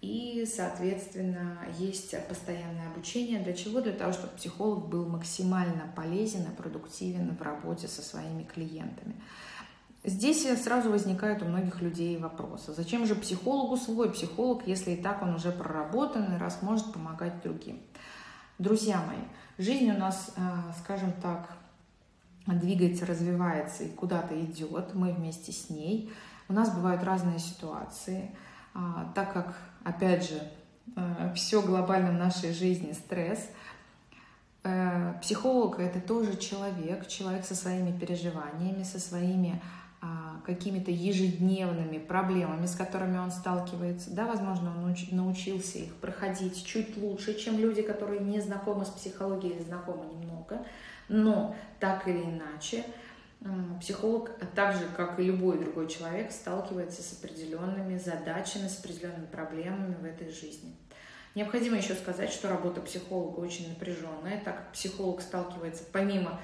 и, 0.00 0.46
соответственно, 0.46 1.58
есть 1.76 2.14
постоянное 2.28 2.88
обучение. 2.88 3.40
Для 3.40 3.52
чего? 3.52 3.80
Для 3.80 3.92
того, 3.92 4.12
чтобы 4.12 4.36
психолог 4.36 4.88
был 4.88 5.08
максимально 5.08 5.92
полезен 5.94 6.42
и 6.42 6.56
продуктивен 6.56 7.36
в 7.36 7.42
работе 7.42 7.88
со 7.88 8.00
своими 8.00 8.44
клиентами. 8.44 9.16
Здесь 10.04 10.46
сразу 10.62 10.90
возникают 10.90 11.42
у 11.42 11.46
многих 11.46 11.82
людей 11.82 12.16
вопросы. 12.18 12.72
Зачем 12.72 13.04
же 13.04 13.14
психологу 13.14 13.76
свой 13.76 14.12
психолог, 14.12 14.66
если 14.66 14.92
и 14.92 15.02
так 15.02 15.22
он 15.22 15.34
уже 15.34 15.50
проработан 15.50 16.34
и 16.34 16.38
раз 16.38 16.62
может 16.62 16.92
помогать 16.92 17.42
другим? 17.42 17.80
Друзья 18.58 19.02
мои, 19.06 19.24
жизнь 19.58 19.90
у 19.90 19.98
нас, 19.98 20.32
э, 20.36 20.40
скажем 20.82 21.12
так, 21.20 21.48
двигается, 22.46 23.06
развивается 23.06 23.84
и 23.84 23.90
куда-то 23.90 24.40
идет. 24.40 24.94
Мы 24.94 25.12
вместе 25.12 25.52
с 25.52 25.68
ней. 25.68 26.12
У 26.48 26.52
нас 26.52 26.74
бывают 26.74 27.02
разные 27.02 27.38
ситуации. 27.38 28.34
А, 28.74 29.12
так 29.14 29.32
как 29.32 29.56
опять 29.84 30.28
же, 30.28 30.40
э, 30.96 31.32
все 31.34 31.60
глобально 31.60 32.12
в 32.12 32.14
нашей 32.14 32.52
жизни 32.52 32.92
стресс. 32.92 33.50
Э, 34.62 35.14
психолог 35.20 35.78
это 35.78 36.00
тоже 36.00 36.36
человек, 36.36 37.06
человек 37.06 37.44
со 37.44 37.54
своими 37.54 37.96
переживаниями, 37.96 38.82
со 38.82 38.98
своими 38.98 39.60
а, 39.62 39.87
какими-то 40.44 40.90
ежедневными 40.90 41.98
проблемами, 41.98 42.66
с 42.66 42.74
которыми 42.74 43.18
он 43.18 43.30
сталкивается. 43.30 44.10
Да, 44.10 44.26
возможно, 44.26 44.70
он 44.70 44.94
научился 45.10 45.78
их 45.78 45.94
проходить 45.96 46.64
чуть 46.64 46.96
лучше, 46.96 47.38
чем 47.38 47.58
люди, 47.58 47.82
которые 47.82 48.20
не 48.20 48.40
знакомы 48.40 48.86
с 48.86 48.88
психологией 48.88 49.56
или 49.56 49.62
знакомы 49.62 50.06
немного. 50.06 50.64
Но 51.08 51.54
так 51.80 52.08
или 52.08 52.22
иначе, 52.22 52.84
Психолог, 53.80 54.32
так 54.56 54.74
же, 54.74 54.88
как 54.96 55.20
и 55.20 55.22
любой 55.22 55.58
другой 55.58 55.86
человек, 55.86 56.32
сталкивается 56.32 57.02
с 57.02 57.12
определенными 57.12 57.96
задачами, 57.96 58.66
с 58.66 58.80
определенными 58.80 59.26
проблемами 59.26 59.94
в 59.94 60.04
этой 60.04 60.32
жизни. 60.32 60.74
Необходимо 61.36 61.76
еще 61.76 61.94
сказать, 61.94 62.32
что 62.32 62.48
работа 62.48 62.80
психолога 62.80 63.38
очень 63.38 63.68
напряженная, 63.68 64.42
так 64.44 64.56
как 64.56 64.72
психолог 64.72 65.20
сталкивается 65.20 65.84
помимо 65.92 66.32
а, 66.32 66.40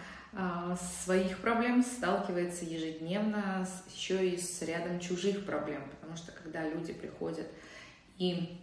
своих 1.05 1.39
проблем, 1.39 1.83
сталкивается 1.83 2.65
ежедневно 2.65 3.67
еще 3.95 4.29
и 4.31 4.37
с 4.37 4.63
рядом 4.63 4.99
чужих 4.99 5.45
проблем, 5.47 5.83
потому 5.91 6.17
что 6.17 6.33
когда 6.33 6.69
люди 6.69 6.93
приходят 6.93 7.47
и 8.19 8.59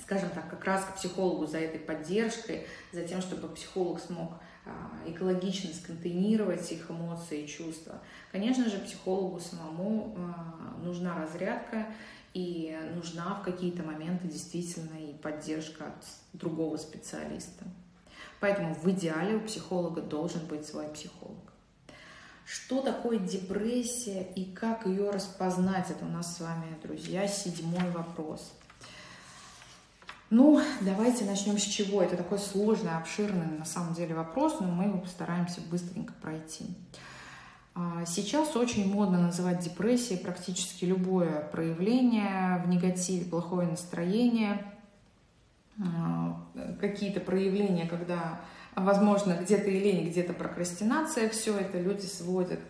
скажем 0.00 0.30
так, 0.30 0.48
как 0.48 0.64
раз 0.64 0.84
к 0.84 0.96
психологу 0.96 1.46
за 1.46 1.58
этой 1.58 1.80
поддержкой, 1.80 2.66
за 2.92 3.02
тем, 3.02 3.20
чтобы 3.20 3.48
психолог 3.48 4.00
смог 4.00 4.32
а, 4.64 4.90
экологично 5.06 5.72
сконтейнировать 5.74 6.70
их 6.72 6.90
эмоции 6.90 7.42
и 7.42 7.48
чувства. 7.48 8.00
Конечно 8.32 8.68
же, 8.68 8.78
психологу 8.78 9.40
самому 9.40 10.14
а, 10.16 10.78
нужна 10.82 11.16
разрядка 11.18 11.86
и 12.32 12.78
нужна 12.94 13.34
в 13.34 13.42
какие-то 13.42 13.82
моменты 13.82 14.28
действительно 14.28 14.96
и 14.98 15.14
поддержка 15.14 15.86
от 15.86 16.04
другого 16.32 16.76
специалиста. 16.76 17.64
Поэтому 18.40 18.74
в 18.74 18.88
идеале 18.90 19.36
у 19.36 19.40
психолога 19.40 20.00
должен 20.00 20.46
быть 20.46 20.66
свой 20.66 20.88
психолог. 20.88 21.36
Что 22.44 22.80
такое 22.80 23.18
депрессия 23.18 24.22
и 24.34 24.44
как 24.44 24.86
ее 24.86 25.10
распознать? 25.10 25.90
Это 25.90 26.04
у 26.06 26.08
нас 26.08 26.36
с 26.36 26.40
вами, 26.40 26.78
друзья, 26.82 27.28
седьмой 27.28 27.90
вопрос. 27.90 28.52
Ну, 30.30 30.60
давайте 30.82 31.24
начнем 31.24 31.58
с 31.58 31.62
чего. 31.62 32.02
Это 32.02 32.16
такой 32.16 32.38
сложный, 32.38 32.96
обширный 32.96 33.58
на 33.58 33.64
самом 33.64 33.94
деле 33.94 34.14
вопрос, 34.14 34.60
но 34.60 34.66
мы 34.66 34.84
его 34.84 34.98
постараемся 34.98 35.60
быстренько 35.70 36.12
пройти. 36.22 36.66
А, 37.74 38.04
сейчас 38.06 38.56
очень 38.56 38.92
модно 38.92 39.20
называть 39.20 39.60
депрессией 39.60 40.18
практически 40.18 40.84
любое 40.84 41.48
проявление 41.52 42.62
в 42.64 42.68
негативе, 42.68 43.24
плохое 43.24 43.68
настроение, 43.68 44.60
какие-то 46.80 47.20
проявления, 47.20 47.86
когда, 47.86 48.40
возможно, 48.74 49.38
где-то 49.40 49.70
лень, 49.70 50.08
где-то 50.08 50.32
прокрастинация, 50.32 51.28
все 51.28 51.56
это 51.56 51.80
люди 51.80 52.06
сводят 52.06 52.60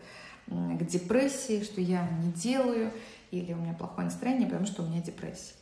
к 0.46 0.84
депрессии, 0.84 1.62
что 1.62 1.80
я 1.80 2.08
не 2.22 2.32
делаю, 2.32 2.90
или 3.30 3.52
у 3.52 3.56
меня 3.56 3.74
плохое 3.74 4.06
настроение, 4.06 4.46
потому 4.46 4.66
что 4.66 4.82
у 4.82 4.86
меня 4.86 5.02
депрессия. 5.02 5.54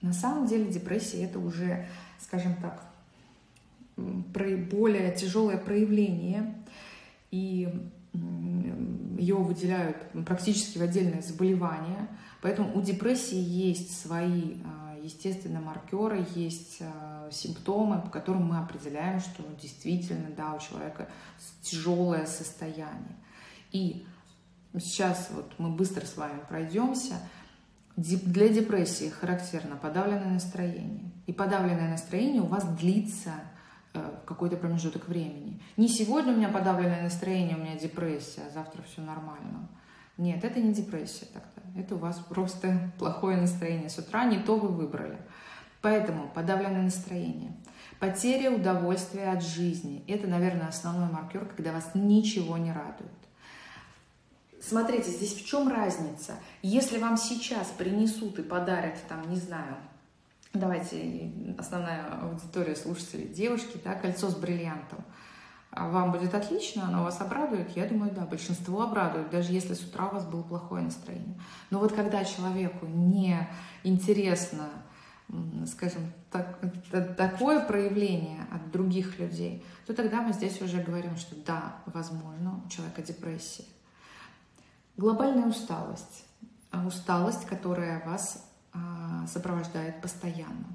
На 0.00 0.12
самом 0.12 0.46
деле 0.46 0.70
депрессия 0.70 1.24
это 1.24 1.38
уже, 1.38 1.86
скажем 2.18 2.54
так, 2.56 2.84
более 3.96 5.14
тяжелое 5.14 5.58
проявление, 5.58 6.54
и 7.30 7.68
ее 9.18 9.36
выделяют 9.36 9.96
практически 10.26 10.78
в 10.78 10.82
отдельное 10.82 11.22
заболевание. 11.22 12.08
Поэтому 12.40 12.76
у 12.76 12.80
депрессии 12.80 13.38
есть 13.38 14.00
свои, 14.00 14.54
а, 14.64 14.89
естественно, 15.02 15.60
маркеры, 15.60 16.26
есть 16.34 16.78
а, 16.80 17.28
симптомы, 17.30 18.00
по 18.00 18.08
которым 18.08 18.46
мы 18.46 18.58
определяем, 18.58 19.20
что 19.20 19.42
действительно, 19.60 20.30
да, 20.36 20.54
у 20.54 20.58
человека 20.58 21.08
тяжелое 21.62 22.26
состояние. 22.26 23.16
И 23.72 24.06
сейчас 24.78 25.30
вот 25.32 25.52
мы 25.58 25.70
быстро 25.70 26.04
с 26.06 26.16
вами 26.16 26.40
пройдемся– 26.48 27.14
для 27.96 28.48
депрессии 28.48 29.08
характерно 29.08 29.76
подавленное 29.76 30.34
настроение. 30.34 31.10
И 31.26 31.32
подавленное 31.32 31.90
настроение 31.90 32.42
у 32.42 32.46
вас 32.46 32.64
длится 32.64 33.32
э, 33.92 34.02
какой-то 34.26 34.56
промежуток 34.56 35.08
времени. 35.08 35.60
Не 35.76 35.88
сегодня 35.88 36.32
у 36.32 36.36
меня 36.36 36.48
подавленное 36.48 37.02
настроение, 37.02 37.56
у 37.56 37.60
меня 37.60 37.76
депрессия, 37.76 38.42
а 38.48 38.52
завтра 38.52 38.82
все 38.82 39.02
нормально. 39.02 39.68
Нет, 40.20 40.44
это 40.44 40.60
не 40.60 40.74
депрессия 40.74 41.24
тогда. 41.32 41.80
Это 41.80 41.94
у 41.94 41.98
вас 41.98 42.18
просто 42.18 42.92
плохое 42.98 43.38
настроение 43.38 43.88
с 43.88 43.96
утра, 43.96 44.26
не 44.26 44.38
то 44.38 44.56
вы 44.56 44.68
выбрали. 44.68 45.16
Поэтому 45.80 46.28
подавленное 46.28 46.82
настроение. 46.82 47.52
Потеря 47.98 48.50
удовольствия 48.50 49.30
от 49.30 49.42
жизни. 49.42 50.04
Это, 50.06 50.26
наверное, 50.26 50.68
основной 50.68 51.10
маркер, 51.10 51.46
когда 51.46 51.72
вас 51.72 51.92
ничего 51.94 52.58
не 52.58 52.70
радует. 52.70 53.10
Смотрите, 54.60 55.10
здесь 55.10 55.32
в 55.32 55.46
чем 55.46 55.68
разница? 55.68 56.34
Если 56.60 56.98
вам 56.98 57.16
сейчас 57.16 57.68
принесут 57.68 58.38
и 58.38 58.42
подарят, 58.42 58.98
там, 59.08 59.26
не 59.30 59.36
знаю, 59.36 59.76
давайте, 60.52 61.32
основная 61.56 62.04
аудитория 62.20 62.76
слушателей, 62.76 63.28
девушки, 63.28 63.80
да, 63.82 63.94
кольцо 63.94 64.28
с 64.28 64.36
бриллиантом, 64.36 65.02
вам 65.72 66.12
будет 66.12 66.34
отлично, 66.34 66.88
оно 66.88 67.04
вас 67.04 67.20
обрадует? 67.20 67.76
Я 67.76 67.86
думаю, 67.86 68.12
да, 68.12 68.26
большинство 68.26 68.82
обрадует, 68.82 69.30
даже 69.30 69.52
если 69.52 69.74
с 69.74 69.82
утра 69.84 70.08
у 70.08 70.14
вас 70.14 70.26
было 70.26 70.42
плохое 70.42 70.82
настроение. 70.82 71.40
Но 71.70 71.78
вот 71.78 71.92
когда 71.92 72.24
человеку 72.24 72.86
не 72.86 73.48
интересно, 73.84 74.68
скажем, 75.66 76.12
так, 76.30 76.58
такое 77.16 77.60
проявление 77.64 78.46
от 78.52 78.70
других 78.72 79.18
людей, 79.18 79.64
то 79.86 79.94
тогда 79.94 80.22
мы 80.22 80.32
здесь 80.32 80.60
уже 80.60 80.82
говорим, 80.82 81.16
что 81.16 81.36
да, 81.46 81.76
возможно, 81.86 82.62
у 82.64 82.68
человека 82.68 83.02
депрессия. 83.02 83.64
Глобальная 84.96 85.46
усталость. 85.46 86.24
А 86.72 86.86
усталость, 86.86 87.46
которая 87.46 88.04
вас 88.04 88.44
а, 88.72 89.26
сопровождает 89.26 90.00
постоянно. 90.00 90.66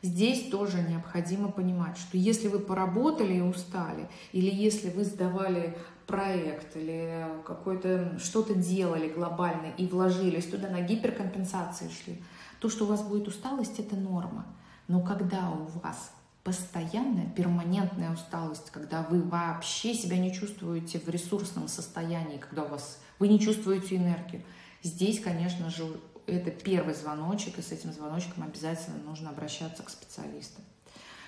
Здесь 0.00 0.48
тоже 0.48 0.80
необходимо 0.82 1.50
понимать, 1.50 1.98
что 1.98 2.16
если 2.16 2.46
вы 2.46 2.60
поработали 2.60 3.34
и 3.34 3.40
устали, 3.40 4.08
или 4.32 4.48
если 4.48 4.90
вы 4.90 5.04
сдавали 5.04 5.76
проект 6.06 6.76
или 6.76 7.26
какой-то 7.44 8.16
что-то 8.18 8.54
делали 8.54 9.08
глобально 9.08 9.72
и 9.76 9.86
вложились 9.86 10.46
туда 10.46 10.68
на 10.68 10.82
гиперкомпенсации 10.82 11.90
шли, 11.90 12.22
то, 12.60 12.68
что 12.68 12.84
у 12.84 12.88
вас 12.88 13.02
будет 13.02 13.26
усталость, 13.26 13.80
это 13.80 13.96
норма. 13.96 14.46
Но 14.86 15.02
когда 15.02 15.50
у 15.50 15.64
вас 15.80 16.12
постоянная, 16.44 17.28
перманентная 17.36 18.12
усталость, 18.12 18.70
когда 18.70 19.02
вы 19.02 19.20
вообще 19.20 19.94
себя 19.94 20.16
не 20.16 20.32
чувствуете 20.32 20.98
в 20.98 21.08
ресурсном 21.08 21.68
состоянии, 21.68 22.38
когда 22.38 22.62
у 22.62 22.68
вас 22.68 23.00
вы 23.18 23.28
не 23.28 23.38
чувствуете 23.38 23.96
энергию, 23.96 24.42
здесь, 24.82 25.20
конечно 25.20 25.68
же, 25.70 25.84
это 26.32 26.50
первый 26.50 26.94
звоночек, 26.94 27.58
и 27.58 27.62
с 27.62 27.72
этим 27.72 27.92
звоночком 27.92 28.42
обязательно 28.42 28.98
нужно 29.04 29.30
обращаться 29.30 29.82
к 29.82 29.90
специалисту. 29.90 30.60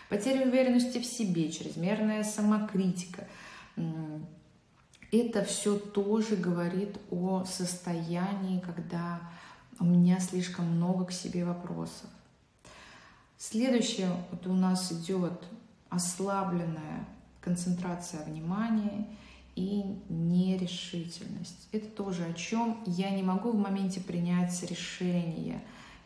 Потеря 0.08 0.46
уверенности 0.46 0.98
в 0.98 1.04
себе, 1.04 1.50
чрезмерная 1.50 2.24
самокритика, 2.24 3.26
это 5.12 5.44
все 5.44 5.76
тоже 5.76 6.36
говорит 6.36 6.98
о 7.10 7.44
состоянии, 7.44 8.60
когда 8.60 9.20
у 9.78 9.84
меня 9.84 10.20
слишком 10.20 10.66
много 10.66 11.06
к 11.06 11.12
себе 11.12 11.44
вопросов. 11.44 12.08
Следующее 13.38 14.10
вот 14.30 14.46
у 14.46 14.52
нас 14.52 14.92
идет 14.92 15.44
ослабленная 15.88 17.08
концентрация 17.40 18.22
внимания 18.24 19.06
нерешительность. 21.40 21.68
Это 21.72 21.86
тоже 21.88 22.24
о 22.24 22.32
чем 22.32 22.82
я 22.86 23.10
не 23.10 23.22
могу 23.22 23.50
в 23.52 23.58
моменте 23.58 24.00
принять 24.00 24.62
решение. 24.70 25.60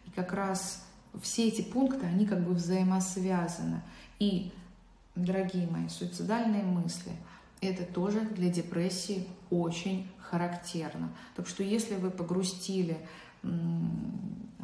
И 0.06 0.10
как 0.10 0.32
раз 0.32 0.84
все 1.22 1.48
эти 1.48 1.62
пункты, 1.62 2.06
они 2.06 2.26
как 2.26 2.44
бы 2.44 2.54
взаимосвязаны. 2.54 3.82
И, 4.18 4.52
дорогие 5.14 5.66
мои, 5.68 5.88
суицидальные 5.88 6.62
мысли– 6.62 7.12
это 7.60 7.84
тоже 7.84 8.20
для 8.20 8.50
депрессии 8.50 9.26
очень 9.50 10.10
характерно. 10.18 11.12
Так 11.36 11.46
что 11.46 11.62
если 11.62 11.96
вы 11.96 12.10
погрустили 12.10 12.98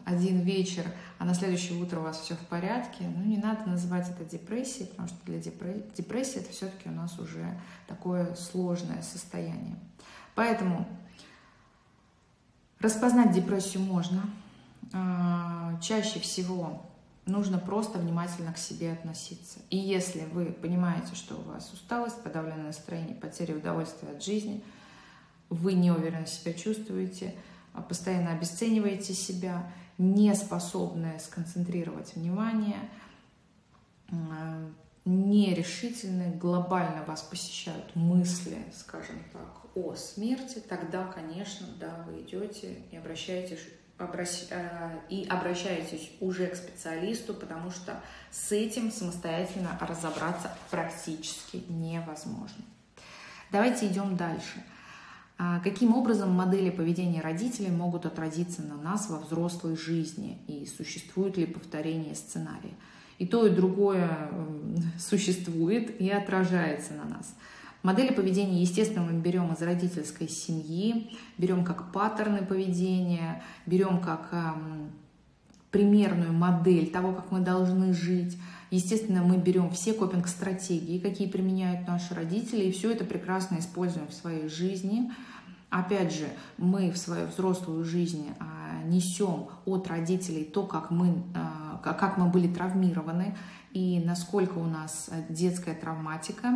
один 0.05 0.41
вечер, 0.41 0.85
а 1.19 1.25
на 1.25 1.35
следующее 1.35 1.81
утро 1.81 2.01
у 2.01 2.03
вас 2.03 2.21
все 2.21 2.35
в 2.35 2.47
порядке, 2.47 3.05
ну 3.05 3.23
не 3.25 3.37
надо 3.37 3.69
называть 3.69 4.09
это 4.09 4.25
депрессией, 4.25 4.89
потому 4.89 5.09
что 5.09 5.19
для 5.27 5.39
депрессии 5.39 6.41
это 6.41 6.51
все-таки 6.51 6.89
у 6.89 6.93
нас 6.93 7.19
уже 7.19 7.59
такое 7.87 8.35
сложное 8.35 9.03
состояние. 9.03 9.77
Поэтому 10.35 10.87
распознать 12.79 13.33
депрессию 13.33 13.83
можно. 13.83 14.23
А, 14.93 15.79
чаще 15.81 16.19
всего 16.19 16.83
нужно 17.27 17.59
просто 17.59 17.99
внимательно 17.99 18.53
к 18.53 18.59
себе 18.59 18.93
относиться. 18.93 19.61
И 19.71 19.77
если 19.77 20.25
вы 20.33 20.47
понимаете, 20.47 21.15
что 21.15 21.37
у 21.37 21.43
вас 21.43 21.73
усталость, 21.73 22.23
подавленное 22.23 22.67
настроение, 22.67 23.15
потеря 23.15 23.57
удовольствия 23.57 24.11
от 24.11 24.23
жизни, 24.23 24.63
вы 25.49 25.75
неуверенно 25.75 26.27
себя 26.27 26.53
чувствуете, 26.53 27.35
а 27.73 27.83
постоянно 27.83 28.33
обесцениваете 28.33 29.15
себя, 29.15 29.71
не 29.99 30.35
способны 30.35 31.19
сконцентрировать 31.21 32.15
внимание, 32.17 32.79
нерешительны, 35.11 36.33
глобально 36.37 37.05
вас 37.05 37.23
посещают 37.23 37.95
мысли, 37.95 38.59
скажем 38.75 39.23
так, 39.33 39.67
о 39.75 39.95
смерти, 39.95 40.63
тогда, 40.69 41.07
конечно, 41.07 41.67
да, 41.79 42.05
вы 42.07 42.23
идете 42.23 42.83
и 42.91 42.97
обращаетесь 42.97 43.61
Э, 44.51 44.99
и 45.11 45.27
обращаетесь 45.29 46.11
уже 46.21 46.47
к 46.47 46.57
специалисту, 46.57 47.35
потому 47.35 47.71
что 47.71 48.01
с 48.31 48.51
этим 48.51 48.91
самостоятельно 48.91 49.79
разобраться 49.79 50.57
практически 50.71 51.63
невозможно. 51.69 52.65
Давайте 53.53 53.89
идем 53.89 54.17
дальше. 54.17 54.65
А, 55.37 55.61
каким 55.61 55.95
образом 55.95 56.31
модели 56.31 56.71
поведения 56.71 57.21
родителей 57.21 57.71
могут 57.71 58.07
отразиться 58.07 58.63
на 58.63 58.77
нас 58.77 59.11
во 59.11 59.19
взрослой 59.19 59.77
жизни 59.77 60.39
и 60.47 60.67
существует 60.67 61.37
ли 61.37 61.45
повторение 61.45 62.15
сценария? 62.15 62.75
И 63.21 63.27
то, 63.27 63.47
и 63.47 63.51
другое 63.51 64.31
существует 64.99 66.01
и 66.01 66.11
отражается 66.11 66.95
на 66.95 67.05
нас. 67.05 67.35
Модели 67.83 68.13
поведения, 68.13 68.61
естественно, 68.61 69.05
мы 69.05 69.19
берем 69.19 69.53
из 69.53 69.63
родительской 69.63 70.29
семьи, 70.29 71.17
берем 71.39 71.65
как 71.65 71.93
паттерны 71.93 72.45
поведения, 72.45 73.43
берем 73.65 74.01
как 74.01 74.29
эм, 74.33 74.91
примерную 75.71 76.33
модель 76.33 76.91
того, 76.91 77.13
как 77.13 77.31
мы 77.31 77.41
должны 77.41 77.93
жить. 77.93 78.39
Естественно, 78.71 79.23
мы 79.23 79.37
берем 79.37 79.71
все 79.71 79.93
копинг-стратегии, 79.93 80.99
какие 80.99 81.29
применяют 81.29 81.87
наши 81.87 82.15
родители, 82.15 82.65
и 82.65 82.73
все 82.73 82.93
это 82.93 83.05
прекрасно 83.05 83.59
используем 83.59 84.09
в 84.09 84.15
своей 84.15 84.49
жизни. 84.49 85.11
Опять 85.71 86.13
же, 86.13 86.29
мы 86.59 86.91
в 86.91 86.99
свою 86.99 87.27
взрослую 87.29 87.85
жизнь 87.85 88.27
а, 88.41 88.83
несем 88.85 89.49
от 89.65 89.87
родителей 89.89 90.45
то, 90.45 90.65
как 90.65 90.91
мы, 90.91 91.23
а, 91.35 91.60
как 91.83 92.17
мы 92.17 92.27
были 92.27 92.53
травмированы, 92.53 93.37
и 93.73 94.03
насколько 94.05 94.59
у 94.59 94.67
нас 94.67 95.11
детская 95.29 95.75
травматика 95.75 96.55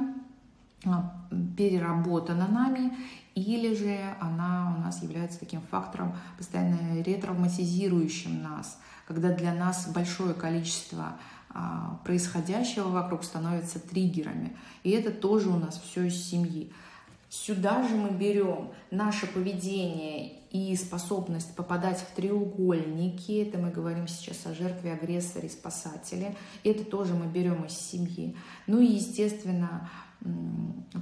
а, 0.84 1.12
переработана 1.56 2.48
нами, 2.48 2.96
или 3.34 3.74
же 3.74 3.98
она 4.20 4.74
у 4.76 4.80
нас 4.80 5.02
является 5.02 5.40
таким 5.40 5.60
фактором, 5.60 6.16
постоянно 6.36 7.02
ретравматизирующим 7.02 8.42
нас, 8.42 8.78
когда 9.06 9.34
для 9.34 9.54
нас 9.54 9.88
большое 9.92 10.34
количество 10.34 11.16
а, 11.50 12.00
происходящего 12.04 12.88
вокруг 12.88 13.24
становится 13.24 13.78
триггерами. 13.78 14.56
И 14.82 14.90
это 14.90 15.10
тоже 15.10 15.48
у 15.48 15.58
нас 15.58 15.80
все 15.80 16.04
из 16.04 16.16
семьи. 16.16 16.72
Сюда 17.30 17.86
же 17.86 17.96
мы 17.96 18.10
берем 18.10 18.70
наше 18.90 19.26
поведение 19.26 20.43
и 20.54 20.76
способность 20.76 21.56
попадать 21.56 21.98
в 21.98 22.14
треугольники. 22.14 23.42
Это 23.42 23.58
мы 23.58 23.72
говорим 23.72 24.06
сейчас 24.06 24.46
о 24.46 24.54
жертве, 24.54 24.92
агрессоре, 24.92 25.48
спасателе. 25.48 26.36
Это 26.62 26.84
тоже 26.84 27.14
мы 27.14 27.26
берем 27.26 27.64
из 27.64 27.72
семьи. 27.72 28.36
Ну 28.68 28.78
и, 28.78 28.86
естественно, 28.86 29.90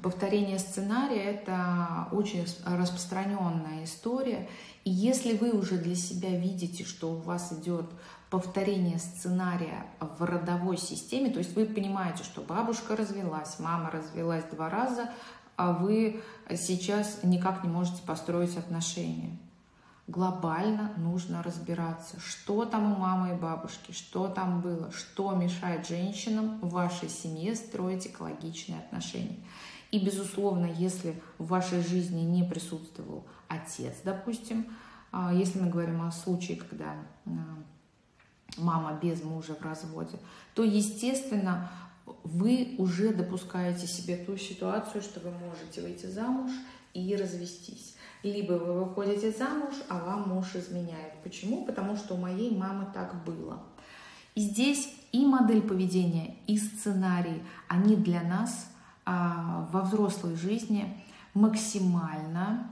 повторение 0.02 0.58
сценария– 0.58 1.24
это 1.24 2.08
очень 2.12 2.46
распространенная 2.64 3.84
история. 3.84 4.48
И 4.84 4.90
если 4.90 5.36
вы 5.36 5.50
уже 5.50 5.76
для 5.76 5.96
себя 5.96 6.30
видите, 6.30 6.84
что 6.84 7.12
у 7.12 7.18
вас 7.18 7.52
идет 7.52 7.90
повторение 8.30 8.98
сценария 8.98 9.84
в 10.00 10.24
родовой 10.24 10.78
системе, 10.78 11.28
то 11.28 11.40
есть 11.40 11.54
вы 11.54 11.66
понимаете, 11.66 12.24
что 12.24 12.40
бабушка 12.40 12.96
развелась, 12.96 13.58
мама 13.58 13.90
развелась 13.90 14.44
два 14.44 14.70
раза, 14.70 15.10
а 15.56 15.72
вы 15.72 16.22
сейчас 16.50 17.20
никак 17.22 17.64
не 17.64 17.70
можете 17.70 18.02
построить 18.02 18.56
отношения– 18.56 19.36
глобально 20.08 20.92
нужно 20.96 21.42
разбираться, 21.42 22.18
что 22.20 22.64
там 22.64 22.92
у 22.92 22.96
мамы 22.96 23.30
и 23.30 23.38
бабушки, 23.38 23.92
что 23.92 24.28
там 24.28 24.60
было, 24.60 24.90
что 24.92 25.32
мешает 25.32 25.86
женщинам 25.86 26.58
в 26.60 26.70
вашей 26.70 27.08
семье 27.08 27.54
строить 27.54 28.06
экологичные 28.06 28.80
отношения. 28.80 29.38
И, 29.90 30.04
безусловно, 30.04 30.66
если 30.66 31.20
в 31.38 31.48
вашей 31.48 31.82
жизни 31.82 32.22
не 32.22 32.42
присутствовал 32.42 33.26
отец, 33.48 33.94
допустим, 34.04 34.66
а, 35.12 35.32
если 35.32 35.60
мы 35.60 35.68
говорим 35.68 36.02
о 36.02 36.10
случае, 36.10 36.56
когда 36.56 36.94
а, 37.26 37.30
мама 38.56 38.98
без 39.00 39.22
мужа 39.22 39.54
в 39.54 39.62
разводе, 39.62 40.18
то, 40.54 40.62
естественно, 40.62 41.70
вы 42.06 42.74
уже 42.78 43.12
допускаете 43.12 43.86
себе 43.86 44.16
ту 44.16 44.36
ситуацию, 44.36 45.02
что 45.02 45.20
вы 45.20 45.30
можете 45.30 45.82
выйти 45.82 46.06
замуж 46.06 46.50
и 46.94 47.16
развестись. 47.16 47.96
Либо 48.22 48.52
вы 48.52 48.84
выходите 48.84 49.32
замуж, 49.32 49.74
а 49.88 49.98
вам 49.98 50.28
муж 50.28 50.54
изменяет. 50.54 51.14
Почему? 51.24 51.64
Потому 51.64 51.96
что 51.96 52.14
у 52.14 52.18
моей 52.18 52.56
мамы 52.56 52.86
так 52.92 53.24
было. 53.24 53.62
И 54.34 54.40
здесь 54.40 54.94
и 55.10 55.26
модель 55.26 55.62
поведения, 55.62 56.36
и 56.46 56.56
сценарий, 56.56 57.42
они 57.68 57.96
для 57.96 58.22
нас 58.22 58.70
а, 59.04 59.68
во 59.72 59.82
взрослой 59.82 60.36
жизни 60.36 61.02
максимально 61.34 62.70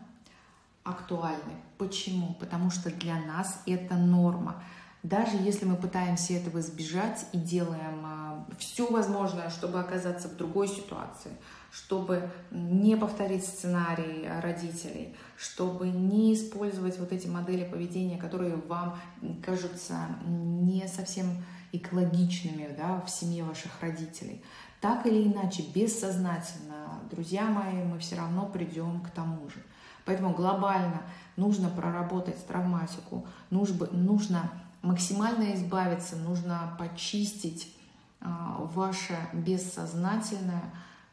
актуальны. 0.84 1.52
Почему? 1.76 2.34
Потому 2.40 2.70
что 2.70 2.90
для 2.90 3.18
нас 3.18 3.62
это 3.66 3.96
норма. 3.96 4.62
Даже 5.02 5.38
если 5.38 5.64
мы 5.64 5.76
пытаемся 5.76 6.34
этого 6.34 6.60
избежать 6.60 7.26
и 7.32 7.38
делаем 7.38 8.02
а, 8.04 8.46
все 8.58 8.90
возможное, 8.90 9.48
чтобы 9.48 9.80
оказаться 9.80 10.28
в 10.28 10.36
другой 10.36 10.68
ситуации, 10.68 11.30
чтобы 11.72 12.30
не 12.50 12.96
повторить 12.96 13.46
сценарий 13.46 14.28
родителей, 14.42 15.16
чтобы 15.38 15.88
не 15.88 16.34
использовать 16.34 16.98
вот 16.98 17.12
эти 17.12 17.26
модели 17.28 17.64
поведения, 17.64 18.18
которые 18.18 18.56
вам 18.56 18.98
кажутся 19.42 19.96
не 20.26 20.86
совсем 20.86 21.42
экологичными 21.72 22.74
да, 22.76 23.00
в 23.00 23.08
семье 23.08 23.44
ваших 23.44 23.80
родителей. 23.80 24.42
Так 24.82 25.06
или 25.06 25.24
иначе, 25.24 25.62
бессознательно, 25.74 27.00
друзья 27.10 27.44
мои, 27.44 27.82
мы 27.84 27.98
все 27.98 28.16
равно 28.16 28.46
придем 28.46 29.00
к 29.00 29.10
тому 29.10 29.48
же. 29.48 29.62
Поэтому 30.04 30.34
глобально 30.34 31.02
нужно 31.36 31.68
проработать 31.68 32.46
травматику, 32.46 33.26
нужно, 33.50 33.86
нужно 33.92 34.50
максимально 34.82 35.54
избавиться, 35.54 36.16
нужно 36.16 36.74
почистить 36.78 37.74
а, 38.20 38.56
ваше 38.72 39.16
бессознательное, 39.32 40.64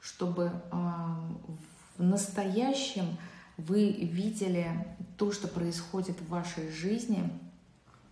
чтобы 0.01 0.51
а, 0.71 1.19
в 1.97 2.03
настоящем 2.03 3.17
вы 3.58 3.91
видели 3.91 4.69
то, 5.17 5.32
что 5.32 5.47
происходит 5.47 6.19
в 6.21 6.30
вашей 6.30 6.71
жизни, 6.71 7.30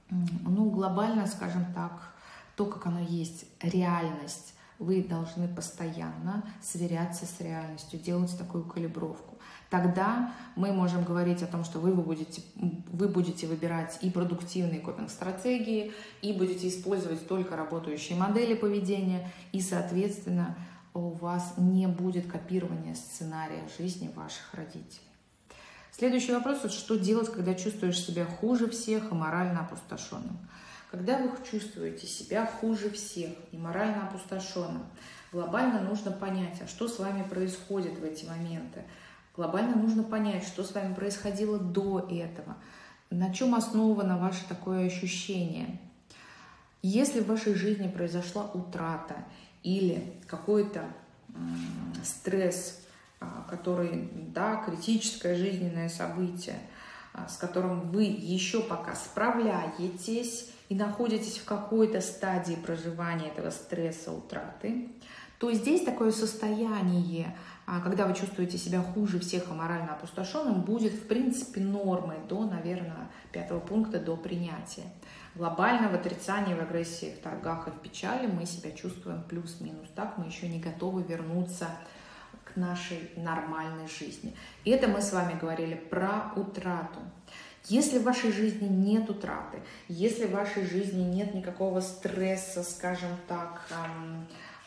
ну, 0.09 0.69
глобально, 0.69 1.27
скажем 1.27 1.65
так, 1.73 2.13
то, 2.55 2.65
как 2.65 2.87
оно 2.87 2.99
есть, 2.99 3.45
реальность. 3.61 4.53
Вы 4.79 5.03
должны 5.03 5.47
постоянно 5.47 6.43
сверяться 6.61 7.25
с 7.25 7.39
реальностью, 7.39 7.99
делать 7.99 8.37
такую 8.37 8.65
калибровку. 8.65 9.34
Тогда 9.75 10.31
мы 10.55 10.71
можем 10.71 11.03
говорить 11.03 11.43
о 11.43 11.47
том, 11.47 11.65
что 11.65 11.79
вы 11.79 11.93
будете, 11.93 12.41
вы 12.55 13.09
будете 13.09 13.45
выбирать 13.45 13.97
и 13.99 14.09
продуктивные 14.09 14.79
копинг-стратегии, 14.79 15.91
и 16.21 16.31
будете 16.31 16.69
использовать 16.69 17.27
только 17.27 17.57
работающие 17.57 18.17
модели 18.17 18.53
поведения, 18.53 19.29
и, 19.51 19.59
соответственно, 19.59 20.55
у 20.93 21.09
вас 21.09 21.55
не 21.57 21.87
будет 21.87 22.25
копирования 22.31 22.95
сценария 22.95 23.67
жизни 23.77 24.09
ваших 24.15 24.53
родителей. 24.53 25.09
Следующий 25.91 26.31
вопрос, 26.31 26.71
что 26.71 26.97
делать, 26.97 27.29
когда 27.29 27.53
чувствуешь 27.53 27.99
себя 27.99 28.23
хуже 28.23 28.69
всех 28.69 29.11
и 29.11 29.13
морально 29.13 29.59
опустошенным. 29.59 30.37
Когда 30.89 31.17
вы 31.17 31.29
чувствуете 31.51 32.07
себя 32.07 32.45
хуже 32.45 32.89
всех 32.91 33.31
и 33.51 33.57
морально 33.57 34.07
опустошенным, 34.07 34.85
глобально 35.33 35.81
нужно 35.81 36.11
понять, 36.11 36.61
а 36.61 36.67
что 36.67 36.87
с 36.87 36.97
вами 36.97 37.27
происходит 37.27 37.99
в 37.99 38.05
эти 38.05 38.23
моменты. 38.23 38.85
Глобально 39.35 39.75
нужно 39.75 40.03
понять, 40.03 40.45
что 40.45 40.63
с 40.63 40.73
вами 40.73 40.93
происходило 40.93 41.59
до 41.59 42.07
этого, 42.09 42.55
на 43.09 43.33
чем 43.33 43.53
основано 43.53 44.17
ваше 44.17 44.47
такое 44.47 44.87
ощущение. 44.87 45.79
Если 46.81 47.19
в 47.19 47.27
вашей 47.27 47.53
жизни 47.55 47.87
произошла 47.87 48.49
утрата 48.53 49.15
или 49.63 50.13
какой-то 50.27 50.85
стресс, 52.03 52.79
а, 53.19 53.45
который, 53.49 54.09
да, 54.33 54.63
критическое 54.65 55.35
жизненное 55.35 55.89
событие, 55.89 56.59
а, 57.13 57.27
с 57.27 57.37
которым 57.37 57.91
вы 57.91 58.03
еще 58.03 58.61
пока 58.61 58.95
справляетесь 58.95 60.49
и 60.69 60.75
находитесь 60.75 61.37
в 61.37 61.45
какой-то 61.45 62.01
стадии 62.01 62.55
проживания 62.55 63.29
этого 63.29 63.49
стресса, 63.49 64.11
утраты, 64.11 64.89
то 65.39 65.51
здесь 65.51 65.83
такое 65.83 66.11
состояние, 66.11 67.35
когда 67.81 68.05
вы 68.05 68.13
чувствуете 68.13 68.57
себя 68.57 68.81
хуже 68.81 69.19
всех 69.19 69.49
и 69.49 69.53
морально 69.53 69.93
опустошенным, 69.93 70.61
будет 70.61 70.93
в 70.93 71.07
принципе 71.07 71.61
нормой 71.61 72.17
до, 72.29 72.45
наверное, 72.45 73.09
пятого 73.31 73.59
пункта, 73.59 73.99
до 73.99 74.15
принятия. 74.15 74.83
Глобально 75.33 75.89
в 75.89 75.95
отрицании, 75.95 76.53
в 76.53 76.61
агрессии, 76.61 77.15
в 77.19 77.23
торгах 77.23 77.67
и 77.67 77.71
в 77.71 77.79
печали 77.79 78.27
мы 78.27 78.45
себя 78.45 78.71
чувствуем 78.71 79.23
плюс-минус. 79.23 79.87
Так 79.95 80.17
мы 80.17 80.27
еще 80.27 80.47
не 80.47 80.59
готовы 80.59 81.01
вернуться 81.01 81.67
к 82.43 82.55
нашей 82.55 83.11
нормальной 83.15 83.87
жизни. 83.87 84.35
И 84.63 84.69
это 84.69 84.87
мы 84.87 85.01
с 85.01 85.11
вами 85.11 85.37
говорили 85.37 85.75
про 85.75 86.31
утрату. 86.35 86.99
Если 87.67 87.97
в 87.97 88.03
вашей 88.03 88.31
жизни 88.31 88.67
нет 88.67 89.09
утраты, 89.09 89.57
если 89.87 90.27
в 90.27 90.31
вашей 90.31 90.67
жизни 90.67 91.01
нет 91.01 91.33
никакого 91.33 91.81
стресса, 91.81 92.61
скажем 92.61 93.09
так, 93.27 93.67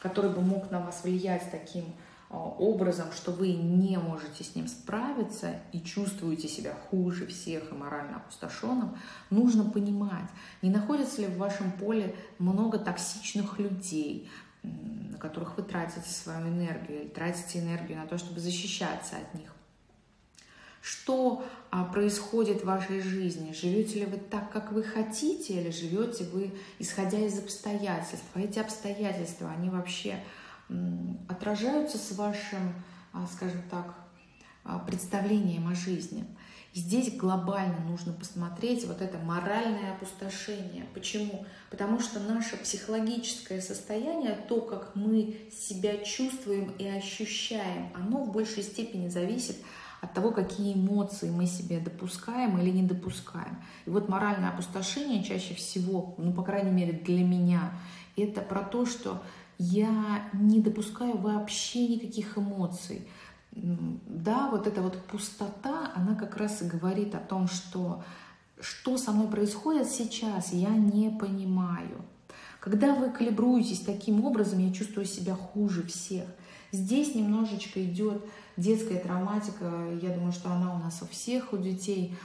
который 0.00 0.32
бы 0.32 0.40
мог 0.40 0.72
на 0.72 0.80
вас 0.80 1.04
влиять 1.04 1.48
таким 1.52 1.84
а, 1.84 2.07
образом, 2.30 3.10
что 3.12 3.32
вы 3.32 3.52
не 3.52 3.96
можете 3.96 4.44
с 4.44 4.54
ним 4.54 4.68
справиться 4.68 5.60
и 5.72 5.80
чувствуете 5.80 6.46
себя 6.46 6.74
хуже 6.90 7.26
всех 7.26 7.72
и 7.72 7.74
морально 7.74 8.16
опустошенным, 8.16 8.96
нужно 9.30 9.64
понимать, 9.64 10.28
не 10.60 10.70
находится 10.70 11.22
ли 11.22 11.26
в 11.26 11.38
вашем 11.38 11.72
поле 11.72 12.14
много 12.38 12.78
токсичных 12.78 13.58
людей, 13.58 14.28
на 14.62 15.18
которых 15.18 15.56
вы 15.56 15.62
тратите 15.62 16.08
свою 16.10 16.48
энергию 16.48 17.02
или 17.02 17.08
тратите 17.08 17.60
энергию 17.60 17.98
на 17.98 18.06
то, 18.06 18.18
чтобы 18.18 18.40
защищаться 18.40 19.16
от 19.16 19.34
них. 19.34 19.54
Что 20.80 21.44
а, 21.70 21.84
происходит 21.84 22.62
в 22.62 22.66
вашей 22.66 23.00
жизни? 23.00 23.52
Живете 23.52 24.00
ли 24.00 24.06
вы 24.06 24.16
так, 24.16 24.50
как 24.52 24.72
вы 24.72 24.82
хотите, 24.82 25.54
или 25.54 25.70
живете 25.70 26.24
вы, 26.24 26.52
исходя 26.78 27.18
из 27.18 27.38
обстоятельств? 27.38 28.24
А 28.34 28.40
эти 28.40 28.58
обстоятельства, 28.58 29.50
они 29.50 29.70
вообще 29.70 30.22
отражаются 31.28 31.98
с 31.98 32.12
вашим, 32.12 32.74
а, 33.12 33.26
скажем 33.26 33.62
так, 33.70 33.94
а, 34.64 34.78
представлением 34.78 35.68
о 35.68 35.74
жизни. 35.74 36.24
здесь 36.74 37.16
глобально 37.16 37.80
нужно 37.80 38.12
посмотреть 38.12 38.86
вот 38.86 39.00
это 39.00 39.18
моральное 39.18 39.94
опустошение. 39.94 40.84
Почему? 40.94 41.44
Потому 41.70 41.98
что 41.98 42.20
наше 42.20 42.56
психологическое 42.56 43.60
состояние, 43.60 44.38
то, 44.48 44.60
как 44.60 44.94
мы 44.94 45.36
себя 45.50 45.96
чувствуем 45.98 46.70
и 46.78 46.86
ощущаем, 46.86 47.90
оно 47.94 48.24
в 48.24 48.30
большей 48.30 48.62
степени 48.62 49.08
зависит 49.08 49.56
от 50.00 50.14
того, 50.14 50.30
какие 50.30 50.74
эмоции 50.74 51.30
мы 51.30 51.46
себе 51.46 51.80
допускаем 51.80 52.58
или 52.58 52.70
не 52.70 52.82
допускаем. 52.82 53.60
И 53.86 53.90
вот 53.90 54.08
моральное 54.08 54.50
опустошение 54.50 55.24
чаще 55.24 55.54
всего, 55.54 56.14
ну, 56.18 56.32
по 56.32 56.42
крайней 56.42 56.70
мере, 56.70 56.92
для 56.92 57.24
меня, 57.24 57.72
это 58.16 58.40
про 58.40 58.62
то, 58.62 58.86
что 58.86 59.22
я 59.58 60.28
не 60.32 60.60
допускаю 60.60 61.18
вообще 61.18 61.88
никаких 61.88 62.38
эмоций. 62.38 63.06
Да, 63.52 64.48
вот 64.50 64.66
эта 64.66 64.80
вот 64.80 65.02
пустота, 65.06 65.92
она 65.96 66.14
как 66.14 66.36
раз 66.36 66.62
и 66.62 66.66
говорит 66.66 67.14
о 67.14 67.18
том, 67.18 67.48
что 67.48 68.02
что 68.60 68.98
со 68.98 69.12
мной 69.12 69.28
происходит 69.28 69.88
сейчас, 69.88 70.52
я 70.52 70.70
не 70.70 71.10
понимаю. 71.10 72.04
Когда 72.58 72.92
вы 72.92 73.10
калибруетесь 73.10 73.80
таким 73.80 74.24
образом, 74.24 74.58
я 74.58 74.72
чувствую 74.72 75.06
себя 75.06 75.34
хуже 75.34 75.84
всех. 75.84 76.24
Здесь 76.72 77.14
немножечко 77.14 77.82
идет 77.84 78.24
детская 78.56 78.98
травматика. 78.98 79.86
Я 80.02 80.12
думаю, 80.12 80.32
что 80.32 80.50
она 80.50 80.74
у 80.74 80.78
нас 80.78 81.00
у 81.02 81.06
всех, 81.06 81.52
у 81.52 81.56
детей 81.56 82.16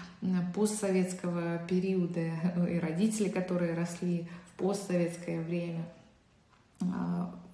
постсоветского 0.56 1.60
периода 1.70 2.20
и 2.68 2.80
родители, 2.80 3.30
которые 3.30 3.76
росли 3.76 4.28
в 4.48 4.58
постсоветское 4.58 5.40
время– 5.42 5.86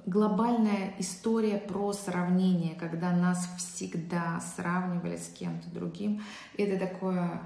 глобальная 0.05 0.95
история 0.97 1.57
про 1.57 1.93
сравнение, 1.93 2.75
когда 2.75 3.11
нас 3.11 3.47
всегда 3.57 4.39
сравнивали 4.39 5.17
с 5.17 5.29
кем-то 5.29 5.69
другим. 5.69 6.21
Это 6.57 6.79
такое 6.79 7.41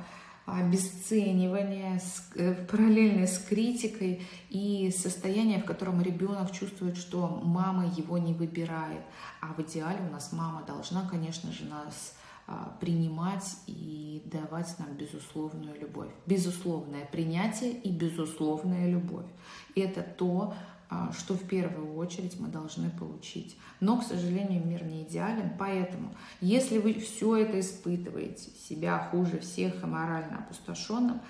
обесценивание, 0.45 2.01
э, 2.35 2.53
параллельное 2.65 3.27
с 3.27 3.37
критикой 3.37 4.21
и 4.49 4.93
состояние, 4.95 5.59
в 5.59 5.65
котором 5.65 6.01
ребенок 6.01 6.51
чувствует, 6.51 6.97
что 6.97 7.41
мама 7.43 7.85
его 7.85 8.17
не 8.17 8.33
выбирает. 8.33 9.01
А 9.41 9.53
в 9.53 9.61
идеале 9.61 9.99
у 10.07 10.11
нас 10.11 10.33
мама 10.33 10.63
должна, 10.67 11.07
конечно 11.09 11.51
же, 11.51 11.65
нас 11.65 12.15
а, 12.45 12.75
принимать 12.81 13.55
и 13.67 14.21
давать 14.25 14.77
нам 14.77 14.93
безусловную 14.97 15.79
любовь. 15.79 16.09
Безусловное 16.25 17.05
принятие 17.05 17.71
и 17.71 17.89
безусловная 17.89 18.89
любовь. 18.89 19.25
Это 19.75 20.01
то, 20.01 20.53
а, 20.53 20.72
что 21.17 21.35
в 21.35 21.43
первую 21.43 21.95
очередь 21.95 22.39
мы 22.39 22.47
должны 22.47 22.89
получить. 22.89 23.57
Но, 23.79 23.99
к 23.99 24.03
сожалению, 24.03 24.65
мир 24.65 24.83
не 24.83 25.03
идеален, 25.03 25.51
поэтому, 25.57 26.13
если 26.41 26.77
вы 26.77 26.93
все 26.93 27.37
это 27.37 27.59
испытываете, 27.59 28.49
себя 28.67 28.99
хуже 29.11 29.39
всех 29.39 29.83
и 29.83 29.85
морально 29.85 30.39
опустошенным, 30.39 31.21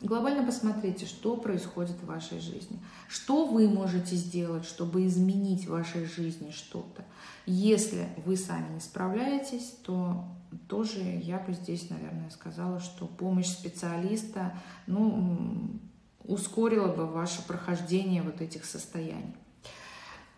глобально 0.00 0.44
посмотрите, 0.44 1.06
что 1.06 1.36
происходит 1.36 1.96
в 2.02 2.06
вашей 2.06 2.40
жизни, 2.40 2.78
что 3.08 3.46
вы 3.46 3.68
можете 3.68 4.16
сделать, 4.16 4.64
чтобы 4.64 5.06
изменить 5.06 5.66
в 5.66 5.70
вашей 5.70 6.04
жизни 6.06 6.50
что-то. 6.50 7.04
Если 7.46 8.08
вы 8.24 8.36
сами 8.36 8.74
не 8.74 8.80
справляетесь, 8.80 9.76
то 9.82 10.24
тоже 10.68 11.00
я 11.00 11.38
бы 11.38 11.54
здесь, 11.54 11.88
наверное, 11.90 12.30
сказала, 12.30 12.80
что 12.80 13.06
помощь 13.06 13.48
специалиста, 13.48 14.54
ну, 14.86 15.80
ускорило 16.24 16.88
бы 16.88 17.06
ваше 17.06 17.46
прохождение 17.46 18.22
вот 18.22 18.40
этих 18.40 18.64
состояний. 18.64 19.34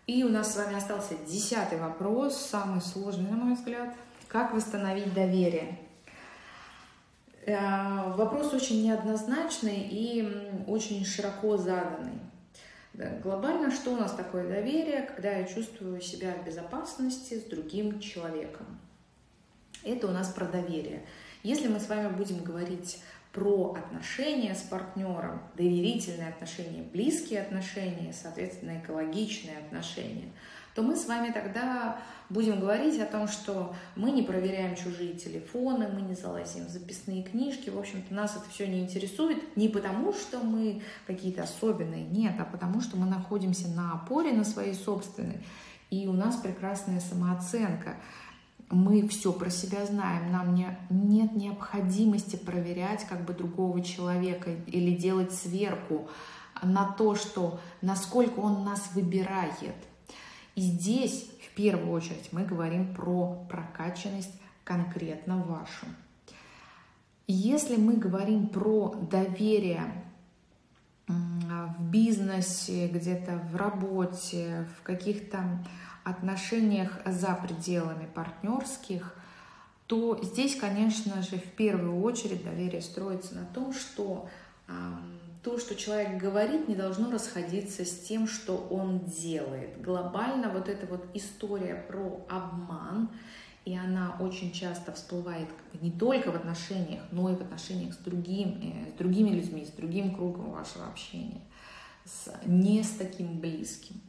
И 0.07 0.23
у 0.23 0.29
нас 0.29 0.53
с 0.53 0.57
вами 0.57 0.75
остался 0.75 1.15
десятый 1.27 1.79
вопрос, 1.79 2.37
самый 2.37 2.81
сложный, 2.81 3.29
на 3.29 3.37
мой 3.37 3.55
взгляд. 3.55 3.95
Как 4.27 4.53
восстановить 4.53 5.13
доверие? 5.13 5.79
Э, 7.45 8.13
вопрос 8.15 8.53
очень 8.53 8.83
неоднозначный 8.83 9.87
и 9.89 10.63
очень 10.67 11.05
широко 11.05 11.57
заданный. 11.57 12.19
Глобально, 13.23 13.71
что 13.71 13.91
у 13.91 13.97
нас 13.97 14.13
такое 14.13 14.47
доверие, 14.47 15.01
когда 15.01 15.31
я 15.31 15.43
чувствую 15.45 15.99
себя 16.01 16.33
в 16.33 16.45
безопасности 16.45 17.39
с 17.39 17.43
другим 17.43 17.99
человеком? 17.99 18.65
Это 19.83 20.07
у 20.07 20.11
нас 20.11 20.29
про 20.29 20.45
доверие. 20.45 21.05
Если 21.43 21.67
мы 21.67 21.79
с 21.79 21.89
вами 21.89 22.07
будем 22.09 22.43
говорить 22.43 23.03
про 23.35 23.75
отношения 23.77 24.55
с 24.55 24.61
партнером, 24.61 25.41
доверительные 25.57 26.29
отношения, 26.29 26.83
близкие 26.83 27.41
отношения, 27.41 28.13
соответственно, 28.13 28.79
экологичные 28.79 29.57
отношения, 29.57 30.31
то 30.73 30.81
мы 30.81 30.95
с 30.95 31.05
вами 31.05 31.33
тогда 31.33 31.99
будем 32.29 32.61
говорить 32.61 32.97
о 33.01 33.05
том, 33.05 33.27
что 33.27 33.75
мы 33.97 34.11
не 34.11 34.23
проверяем 34.23 34.77
чужие 34.77 35.15
телефоны, 35.15 35.89
мы 35.89 36.01
не 36.01 36.15
залазим 36.15 36.65
в 36.65 36.69
записные 36.69 37.23
книжки, 37.23 37.69
в 37.69 37.77
общем-то, 37.77 38.13
нас 38.13 38.37
это 38.37 38.49
все 38.49 38.67
не 38.67 38.79
интересует 38.79 39.57
не 39.57 39.67
потому, 39.67 40.13
что 40.13 40.39
мы 40.39 40.81
какие-то 41.05 41.43
особенные, 41.43 42.05
нет, 42.05 42.35
а 42.39 42.45
потому 42.45 42.79
что 42.79 42.95
мы 42.95 43.05
находимся 43.05 43.67
на 43.67 43.91
опоре, 43.93 44.31
на 44.31 44.45
своей 44.45 44.73
собственной, 44.73 45.43
и 45.89 46.07
у 46.07 46.13
нас 46.13 46.37
прекрасная 46.37 47.01
самооценка. 47.01 47.97
Мы 48.69 49.07
все 49.07 49.31
про 49.31 49.49
себя 49.49 49.85
знаем, 49.85 50.31
нам 50.31 50.55
не, 50.55 50.77
нет 50.89 51.35
необходимости 51.35 52.35
проверять 52.35 53.05
как 53.07 53.23
бы 53.23 53.33
другого 53.33 53.81
человека 53.81 54.51
или 54.65 54.95
делать 54.95 55.33
сверку 55.33 56.09
на 56.63 56.91
то, 56.91 57.15
что 57.15 57.59
насколько 57.81 58.39
он 58.39 58.63
нас 58.63 58.89
выбирает. 58.95 59.75
И 60.55 60.61
здесь 60.61 61.29
в 61.45 61.55
первую 61.55 61.91
очередь 61.91 62.29
мы 62.31 62.43
говорим 62.43 62.95
про 62.95 63.45
прокачанность 63.49 64.33
конкретно 64.63 65.37
вашу. 65.43 65.85
Если 67.27 67.75
мы 67.75 67.93
говорим 67.93 68.47
про 68.47 68.95
доверие 69.09 70.05
в 71.07 71.89
бизнесе, 71.89 72.87
где-то 72.87 73.37
в 73.51 73.55
работе, 73.55 74.67
в 74.77 74.83
каких-то 74.83 75.65
отношениях 76.05 77.01
за 77.05 77.35
пределами 77.35 78.07
партнерских, 78.13 79.13
то 79.87 80.19
здесь, 80.23 80.55
конечно 80.55 81.21
же, 81.21 81.37
в 81.37 81.51
первую 81.51 82.01
очередь 82.01 82.43
доверие 82.43 82.81
строится 82.81 83.35
на 83.35 83.45
том, 83.45 83.73
что 83.73 84.29
то, 85.43 85.59
что 85.59 85.75
человек 85.75 86.17
говорит, 86.17 86.67
не 86.67 86.75
должно 86.75 87.11
расходиться 87.11 87.85
с 87.85 87.99
тем, 87.99 88.27
что 88.27 88.55
он 88.55 89.01
делает. 89.01 89.79
Глобально 89.81 90.49
вот 90.49 90.69
эта 90.69 90.87
вот 90.87 91.05
история 91.13 91.75
про 91.87 92.25
обман, 92.29 93.09
и 93.63 93.75
она 93.75 94.17
очень 94.19 94.51
часто 94.51 94.91
всплывает 94.91 95.47
не 95.81 95.91
только 95.91 96.31
в 96.31 96.35
отношениях, 96.35 97.03
но 97.11 97.31
и 97.31 97.35
в 97.35 97.41
отношениях 97.41 97.93
с, 97.93 97.97
другим, 97.97 98.59
э, 98.61 98.91
с 98.91 98.97
другими 98.97 99.29
людьми, 99.29 99.65
с 99.65 99.69
другим 99.69 100.15
кругом 100.15 100.51
вашего 100.51 100.87
общения, 100.87 101.41
с, 102.05 102.31
не 102.45 102.83
с 102.83 102.91
таким 102.91 103.39
близким. 103.39 104.01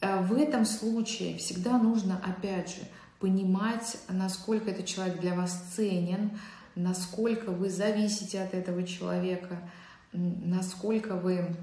Э, 0.00 0.22
в 0.22 0.34
этом 0.34 0.64
случае 0.64 1.38
всегда 1.38 1.78
нужно, 1.78 2.20
опять 2.24 2.70
же, 2.70 2.82
понимать, 3.20 3.98
насколько 4.08 4.70
этот 4.70 4.86
человек 4.86 5.20
для 5.20 5.34
вас 5.34 5.64
ценен, 5.74 6.38
насколько 6.74 7.50
вы 7.50 7.70
зависите 7.70 8.40
от 8.40 8.54
этого 8.54 8.84
человека– 8.84 9.58
насколько 10.12 11.16
вы 11.16 11.54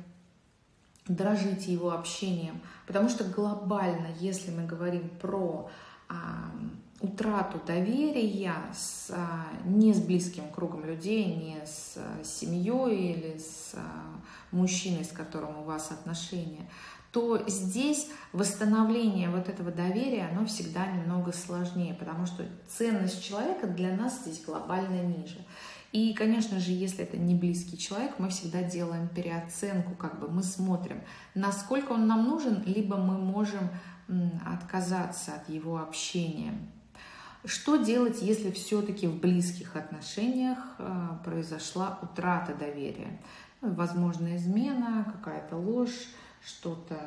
дрожите 1.08 1.72
его 1.72 1.92
общением. 1.92 2.62
Потому 2.88 3.10
что 3.10 3.24
глобально, 3.24 4.08
если 4.20 4.52
мы 4.52 4.66
говорим 4.66 5.10
про 5.22 5.70
а, 6.08 6.52
утрату 7.00 7.60
доверия 7.66 8.56
с, 8.74 9.12
а, 9.12 9.48
не 9.66 9.94
с 9.94 10.00
близким 10.00 10.50
кругом 10.50 10.86
людей, 10.86 11.26
не 11.26 11.66
с 11.66 11.98
а, 11.98 12.24
семьей 12.24 13.14
или 13.14 13.38
с 13.38 13.74
а, 13.74 13.82
мужчиной, 14.52 15.06
с 15.06 15.12
которым 15.12 15.60
у 15.60 15.64
вас 15.64 15.92
отношения, 15.92 16.68
то 17.16 17.42
здесь 17.48 18.10
восстановление 18.34 19.30
вот 19.30 19.48
этого 19.48 19.72
доверия, 19.72 20.28
оно 20.30 20.46
всегда 20.46 20.86
немного 20.86 21.32
сложнее, 21.32 21.94
потому 21.94 22.26
что 22.26 22.44
ценность 22.68 23.24
человека 23.24 23.68
для 23.68 23.96
нас 23.96 24.20
здесь 24.20 24.44
глобально 24.44 25.02
ниже. 25.02 25.38
И, 25.94 26.14
конечно 26.14 26.60
же, 26.60 26.72
если 26.72 27.06
это 27.06 27.16
не 27.16 27.34
близкий 27.34 27.78
человек, 27.78 28.16
мы 28.18 28.28
всегда 28.28 28.64
делаем 28.64 29.08
переоценку, 29.08 29.96
как 29.96 30.20
бы 30.20 30.28
мы 30.28 30.44
смотрим, 30.44 31.04
насколько 31.36 31.94
он 31.94 32.06
нам 32.06 32.26
нужен, 32.26 32.62
либо 32.66 32.98
мы 32.98 33.18
можем 33.18 33.70
отказаться 34.46 35.36
от 35.36 35.48
его 35.48 35.78
общения. 35.78 36.52
Что 37.46 37.78
делать, 37.78 38.22
если 38.22 38.52
все-таки 38.52 39.08
в 39.08 39.22
близких 39.22 39.78
отношениях 39.78 40.58
а, 40.80 41.22
произошла 41.24 41.98
утрата 42.02 42.54
доверия? 42.54 43.22
Возможно, 43.62 44.36
измена, 44.36 45.06
какая-то 45.14 45.56
ложь, 45.56 46.08
что-то, 46.46 47.00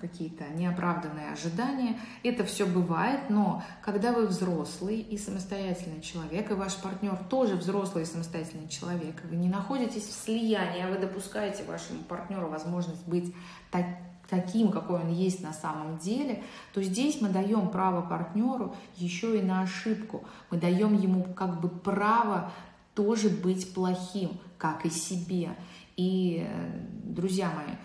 какие-то 0.00 0.44
неоправданные 0.54 1.32
ожидания. 1.32 1.98
Это 2.22 2.44
все 2.44 2.66
бывает, 2.66 3.28
но 3.28 3.62
когда 3.82 4.12
вы 4.12 4.26
взрослый 4.26 5.00
и 5.00 5.18
самостоятельный 5.18 6.00
человек, 6.00 6.50
и 6.50 6.54
ваш 6.54 6.76
партнер 6.76 7.16
тоже 7.28 7.56
взрослый 7.56 8.04
и 8.04 8.06
самостоятельный 8.06 8.68
человек, 8.68 9.22
вы 9.28 9.36
не 9.36 9.48
находитесь 9.48 10.04
в 10.04 10.12
слиянии, 10.12 10.82
а 10.82 10.90
вы 10.90 10.98
допускаете 10.98 11.64
вашему 11.64 12.02
партнеру 12.04 12.48
возможность 12.48 13.06
быть 13.06 13.34
так, 13.70 13.84
таким, 14.28 14.70
какой 14.70 15.00
он 15.00 15.12
есть 15.12 15.42
на 15.42 15.52
самом 15.52 15.98
деле, 15.98 16.42
то 16.72 16.82
здесь 16.82 17.20
мы 17.20 17.28
даем 17.28 17.68
право 17.70 18.02
партнеру 18.02 18.74
еще 18.96 19.38
и 19.38 19.42
на 19.42 19.62
ошибку. 19.62 20.24
Мы 20.50 20.58
даем 20.58 20.94
ему 20.94 21.24
как 21.34 21.60
бы 21.60 21.68
право 21.68 22.52
тоже 22.94 23.28
быть 23.30 23.74
плохим, 23.74 24.38
как 24.58 24.84
и 24.84 24.90
себе. 24.90 25.50
И, 25.96 26.46
э, 26.46 26.70
друзья 27.04 27.50
мои, 27.50 27.76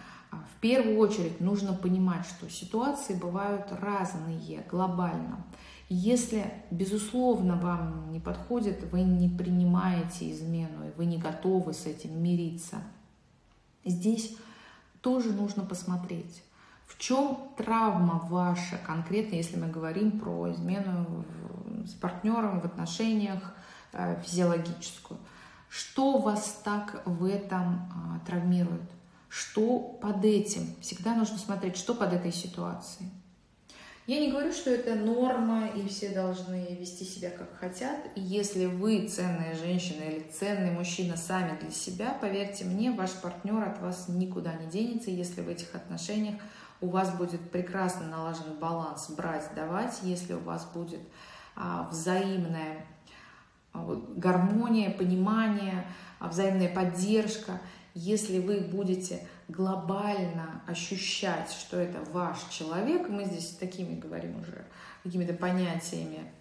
в 0.55 0.59
первую 0.59 0.97
очередь 0.97 1.39
нужно 1.39 1.73
понимать, 1.73 2.25
что 2.25 2.49
ситуации 2.49 3.15
бывают 3.15 3.71
разные 3.71 4.63
глобально. 4.69 5.43
Если, 5.89 6.51
безусловно, 6.71 7.55
вам 7.55 8.11
не 8.11 8.19
подходит, 8.19 8.83
вы 8.91 9.01
не 9.01 9.29
принимаете 9.29 10.31
измену, 10.31 10.87
и 10.87 10.91
вы 10.97 11.05
не 11.05 11.17
готовы 11.17 11.73
с 11.73 11.85
этим 11.85 12.21
мириться, 12.21 12.77
здесь 13.85 14.35
тоже 15.01 15.33
нужно 15.33 15.63
посмотреть, 15.63 16.43
в 16.87 16.97
чем 16.97 17.37
травма 17.57 18.25
ваша 18.29 18.77
конкретно, 18.77 19.35
если 19.35 19.57
мы 19.57 19.67
говорим 19.67 20.19
про 20.19 20.51
измену 20.51 21.25
с 21.85 21.91
партнером 21.91 22.61
в 22.61 22.65
отношениях 22.65 23.53
э, 23.91 24.21
физиологическую. 24.23 25.19
Что 25.69 26.17
вас 26.19 26.61
так 26.63 27.01
в 27.05 27.25
этом 27.25 27.91
а, 27.91 28.19
травмирует? 28.27 28.89
Что 29.33 29.79
под 29.79 30.23
этим. 30.23 30.75
Всегда 30.79 31.15
нужно 31.15 31.39
смотреть, 31.39 31.75
что 31.75 31.95
под 31.95 32.13
этой 32.13 32.31
ситуацией. 32.31 33.09
Я 34.05 34.19
не 34.19 34.29
говорю, 34.29 34.51
что 34.51 34.69
это 34.69 34.93
норма, 34.93 35.69
и 35.69 35.87
все 35.87 36.09
должны 36.09 36.77
вести 36.79 37.03
себя 37.03 37.31
как 37.31 37.57
хотят. 37.57 37.97
И 38.15 38.21
если 38.21 38.67
вы 38.67 39.07
ценная 39.07 39.55
женщина 39.55 40.03
или 40.03 40.29
ценный 40.29 40.69
мужчина 40.69 41.17
сами 41.17 41.57
для 41.59 41.71
себя, 41.71 42.15
поверьте 42.21 42.65
мне, 42.65 42.91
ваш 42.91 43.09
партнер 43.09 43.63
от 43.63 43.81
вас 43.81 44.07
никуда 44.07 44.53
не 44.53 44.67
денется, 44.67 45.09
если 45.09 45.41
в 45.41 45.49
этих 45.49 45.73
отношениях 45.73 46.35
у 46.79 46.89
вас 46.89 47.11
будет 47.15 47.49
прекрасно 47.49 48.05
налажен 48.05 48.59
баланс 48.59 49.09
брать-давать, 49.09 49.97
если 50.03 50.33
у 50.33 50.39
вас 50.41 50.69
будет 50.75 51.01
а, 51.55 51.87
взаимная 51.89 52.85
а, 53.71 53.99
гармония, 54.15 54.91
понимание, 54.91 55.87
а, 56.19 56.27
взаимная 56.27 56.71
поддержка– 56.71 57.59
если 57.93 58.39
вы 58.39 58.59
будете 58.59 59.27
глобально 59.47 60.61
ощущать, 60.67 61.51
что 61.51 61.77
это 61.77 61.99
ваш 62.11 62.39
человек, 62.49 63.09
мы 63.09 63.25
здесь 63.25 63.49
такими 63.59 63.99
говорим 63.99 64.39
уже, 64.39 64.65
какими-то 65.03 65.33
понятиями 65.33 66.31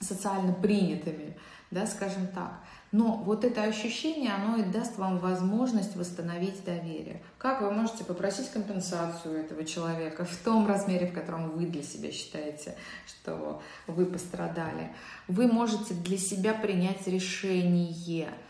социально 0.00 0.52
принятыми, 0.54 1.36
да, 1.70 1.86
скажем 1.86 2.26
так. 2.28 2.60
Но 2.92 3.18
вот 3.18 3.44
это 3.44 3.62
ощущение, 3.62 4.32
оно 4.32 4.56
и 4.56 4.64
даст 4.64 4.96
вам 4.96 5.18
возможность 5.18 5.94
восстановить 5.94 6.64
доверие. 6.64 7.22
Как 7.38 7.60
вы 7.60 7.70
можете 7.70 8.02
попросить 8.02 8.50
компенсацию 8.50 9.38
этого 9.38 9.64
человека 9.64 10.24
в 10.24 10.36
том 10.38 10.66
размере, 10.66 11.06
в 11.06 11.12
котором 11.12 11.50
вы 11.50 11.66
для 11.66 11.82
себя 11.82 12.10
считаете, 12.10 12.74
что 13.06 13.62
вы 13.86 14.06
пострадали. 14.06 14.92
Вы 15.28 15.46
можете 15.46 15.94
для 15.94 16.18
себя 16.18 16.54
принять 16.54 17.06
решение– 17.06 18.30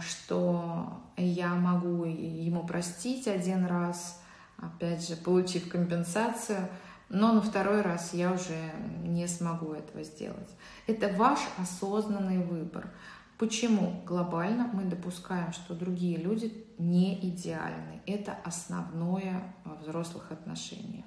что 0.00 1.00
я 1.16 1.54
могу 1.54 2.04
ему 2.04 2.66
простить 2.66 3.26
один 3.28 3.66
раз, 3.66 4.22
опять 4.58 5.06
же, 5.06 5.16
получив 5.16 5.68
компенсацию, 5.68 6.68
но 7.08 7.32
на 7.32 7.40
второй 7.40 7.82
раз 7.82 8.14
я 8.14 8.32
уже 8.32 8.72
не 9.02 9.28
смогу 9.28 9.72
этого 9.72 10.02
сделать. 10.02 10.50
Это 10.86 11.08
ваш 11.08 11.38
осознанный 11.58 12.38
выбор. 12.38 12.90
Почему 13.38 14.02
глобально 14.06 14.70
мы 14.72 14.84
допускаем, 14.84 15.52
что 15.52 15.74
другие 15.74 16.16
люди 16.16 16.66
не 16.78 17.14
идеальны? 17.28 18.00
Это 18.06 18.36
основное 18.44 19.54
во 19.64 19.74
взрослых 19.74 20.32
отношениях. 20.32 21.04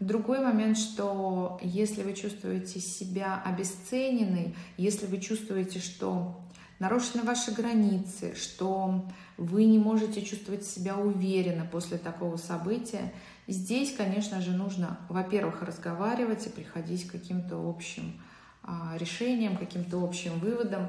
Другой 0.00 0.40
момент, 0.40 0.78
что 0.78 1.60
если 1.62 2.02
вы 2.02 2.14
чувствуете 2.14 2.80
себя 2.80 3.40
обесцененной, 3.44 4.56
если 4.76 5.06
вы 5.06 5.18
чувствуете, 5.18 5.78
что 5.78 6.40
нарушены 6.80 7.22
ваши 7.22 7.52
границы, 7.52 8.34
что 8.34 9.04
вы 9.36 9.66
не 9.66 9.78
можете 9.78 10.22
чувствовать 10.22 10.64
себя 10.64 10.96
уверенно 10.96 11.64
после 11.64 11.98
такого 11.98 12.36
события, 12.36 13.12
здесь, 13.46 13.94
конечно 13.94 14.40
же, 14.40 14.50
нужно, 14.50 14.98
во-первых, 15.08 15.62
разговаривать 15.62 16.46
и 16.46 16.50
приходить 16.50 17.06
к 17.06 17.12
каким-то 17.12 17.56
общим 17.68 18.20
а, 18.62 18.94
решениям, 18.98 19.56
каким-то 19.56 20.02
общим 20.02 20.38
выводам. 20.40 20.88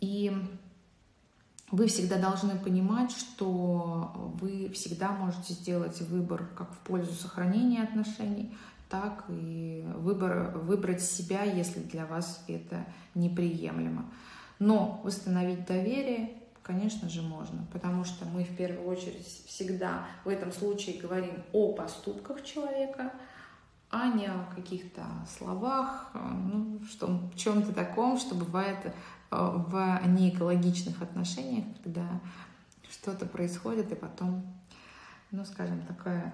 И 0.00 0.32
вы 1.70 1.86
всегда 1.86 2.16
должны 2.16 2.58
понимать, 2.58 3.10
что 3.12 4.34
вы 4.40 4.70
всегда 4.70 5.12
можете 5.12 5.54
сделать 5.54 6.00
выбор 6.02 6.46
как 6.56 6.72
в 6.72 6.78
пользу 6.78 7.12
сохранения 7.12 7.82
отношений, 7.82 8.54
так 8.88 9.24
и 9.28 9.86
выбор, 9.96 10.58
выбрать 10.58 11.02
себя, 11.02 11.44
если 11.44 11.80
для 11.80 12.06
вас 12.06 12.44
это 12.48 12.84
неприемлемо. 13.14 14.04
Но 14.60 15.00
восстановить 15.02 15.66
доверие, 15.66 16.34
конечно 16.62 17.08
же, 17.08 17.22
можно, 17.22 17.66
потому 17.72 18.04
что 18.04 18.26
мы 18.26 18.44
в 18.44 18.56
первую 18.56 18.86
очередь 18.86 19.26
всегда 19.46 20.06
в 20.24 20.28
этом 20.28 20.52
случае 20.52 21.00
говорим 21.00 21.42
о 21.52 21.72
поступках 21.72 22.44
человека, 22.44 23.12
а 23.90 24.08
не 24.08 24.26
о 24.26 24.44
каких-то 24.54 25.02
словах, 25.38 26.12
ну, 26.14 26.78
что, 26.88 27.20
чем-то 27.34 27.72
таком, 27.72 28.18
что 28.18 28.34
бывает 28.34 28.78
э, 28.84 28.92
в 29.30 30.00
неэкологичных 30.06 31.00
отношениях, 31.02 31.64
когда 31.82 32.20
что-то 32.90 33.24
происходит, 33.24 33.90
и 33.90 33.96
потом, 33.96 34.44
ну, 35.30 35.44
скажем, 35.46 35.80
такое 35.82 36.32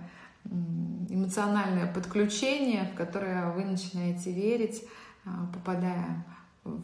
эмоциональное 1.09 1.93
подключение, 1.93 2.91
в 2.93 2.97
которое 2.97 3.53
вы 3.53 3.65
начинаете 3.65 4.33
верить, 4.33 4.85
а, 5.25 5.47
попадая 5.53 6.25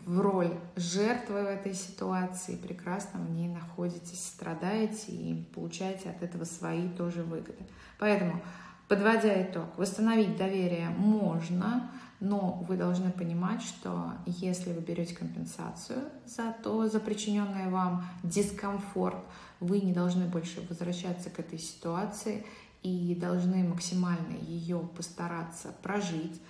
в 0.06 0.20
роль 0.20 0.54
жертвы 0.76 1.42
в 1.42 1.46
этой 1.46 1.74
ситуации, 1.74 2.56
прекрасно 2.56 3.20
в 3.20 3.30
ней 3.30 3.48
находитесь, 3.48 4.24
страдаете 4.24 5.12
и 5.12 5.44
получаете 5.54 6.10
от 6.10 6.22
этого 6.22 6.44
свои 6.44 6.88
тоже 6.88 7.22
выгоды. 7.22 7.64
Поэтому, 7.98 8.40
подводя 8.88 9.42
итог, 9.42 9.76
восстановить 9.76 10.36
доверие 10.36 10.90
можно, 10.90 11.90
но 12.20 12.64
вы 12.68 12.76
должны 12.76 13.10
понимать, 13.10 13.62
что 13.62 14.12
если 14.26 14.72
вы 14.72 14.80
берете 14.80 15.16
компенсацию 15.16 15.98
за 16.24 16.54
то, 16.62 16.88
за 16.88 17.00
причиненный 17.00 17.68
вам 17.68 18.04
дискомфорт, 18.22 19.18
вы 19.58 19.80
не 19.80 19.92
должны 19.92 20.26
больше 20.26 20.64
возвращаться 20.68 21.30
к 21.30 21.40
этой 21.40 21.58
ситуации 21.58 22.46
и 22.82 23.16
должны 23.20 23.64
максимально 23.64 24.36
ее 24.46 24.78
постараться 24.96 25.74
прожить 25.82 26.40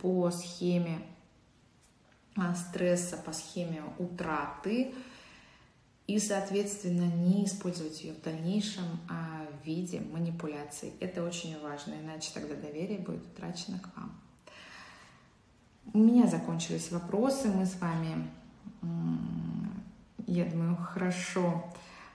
по 0.00 0.30
схеме 0.30 1.00
стресса, 2.54 3.16
по 3.16 3.32
схеме 3.32 3.82
утраты 3.98 4.92
и, 6.06 6.18
соответственно, 6.18 7.04
не 7.04 7.46
использовать 7.46 8.02
ее 8.02 8.12
в 8.14 8.22
дальнейшем 8.22 8.84
а 9.08 9.46
в 9.62 9.66
виде 9.66 10.00
манипуляций. 10.00 10.92
Это 11.00 11.24
очень 11.24 11.58
важно, 11.60 11.94
иначе 11.94 12.30
тогда 12.34 12.54
доверие 12.54 12.98
будет 12.98 13.24
утрачено 13.26 13.78
к 13.78 13.96
вам. 13.96 14.12
У 15.92 15.98
меня 15.98 16.26
закончились 16.26 16.90
вопросы. 16.90 17.48
Мы 17.48 17.66
с 17.66 17.80
вами, 17.80 18.28
я 20.26 20.44
думаю, 20.44 20.76
хорошо 20.76 21.64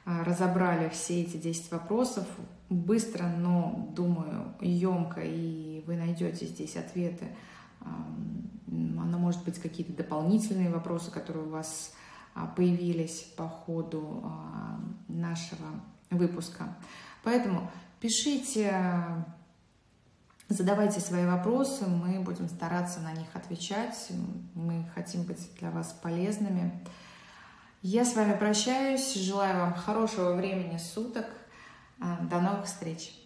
а, 0.06 0.24
разобрали 0.24 0.90
все 0.90 1.22
эти 1.22 1.38
10 1.38 1.72
вопросов 1.72 2.26
быстро, 2.70 3.28
но, 3.28 3.90
думаю, 3.96 4.54
емко, 4.60 5.22
и 5.24 5.84
вы 5.86 5.96
найдете 5.96 6.46
здесь 6.46 6.76
ответы. 6.76 7.28
Оно 7.82 9.18
может 9.18 9.44
быть 9.44 9.60
какие-то 9.60 9.94
дополнительные 9.94 10.70
вопросы, 10.70 11.12
которые 11.12 11.46
у 11.46 11.50
вас 11.50 11.94
а, 12.36 12.46
появились 12.46 13.22
по 13.36 13.48
ходу 13.48 14.22
а, 14.24 14.80
нашего 15.08 15.68
выпуска. 16.10 16.78
Поэтому 17.24 17.70
пишите, 18.00 19.26
задавайте 20.48 21.00
свои 21.00 21.26
вопросы, 21.26 21.88
мы 21.88 22.20
будем 22.20 22.48
стараться 22.48 23.00
на 23.00 23.14
них 23.14 23.28
отвечать, 23.34 24.12
мы 24.54 24.90
хотим 24.94 25.24
быть 25.24 25.50
для 25.60 25.72
вас 25.72 25.92
полезными. 26.02 26.86
Я 27.82 28.06
с 28.06 28.16
вами 28.16 28.38
прощаюсь, 28.38 29.16
желаю 29.16 29.60
вам 29.60 29.74
хорошего 29.74 30.34
времени 30.34 30.78
суток, 30.78 31.26
до 31.98 32.40
новых 32.40 32.66
встреч! 32.66 33.19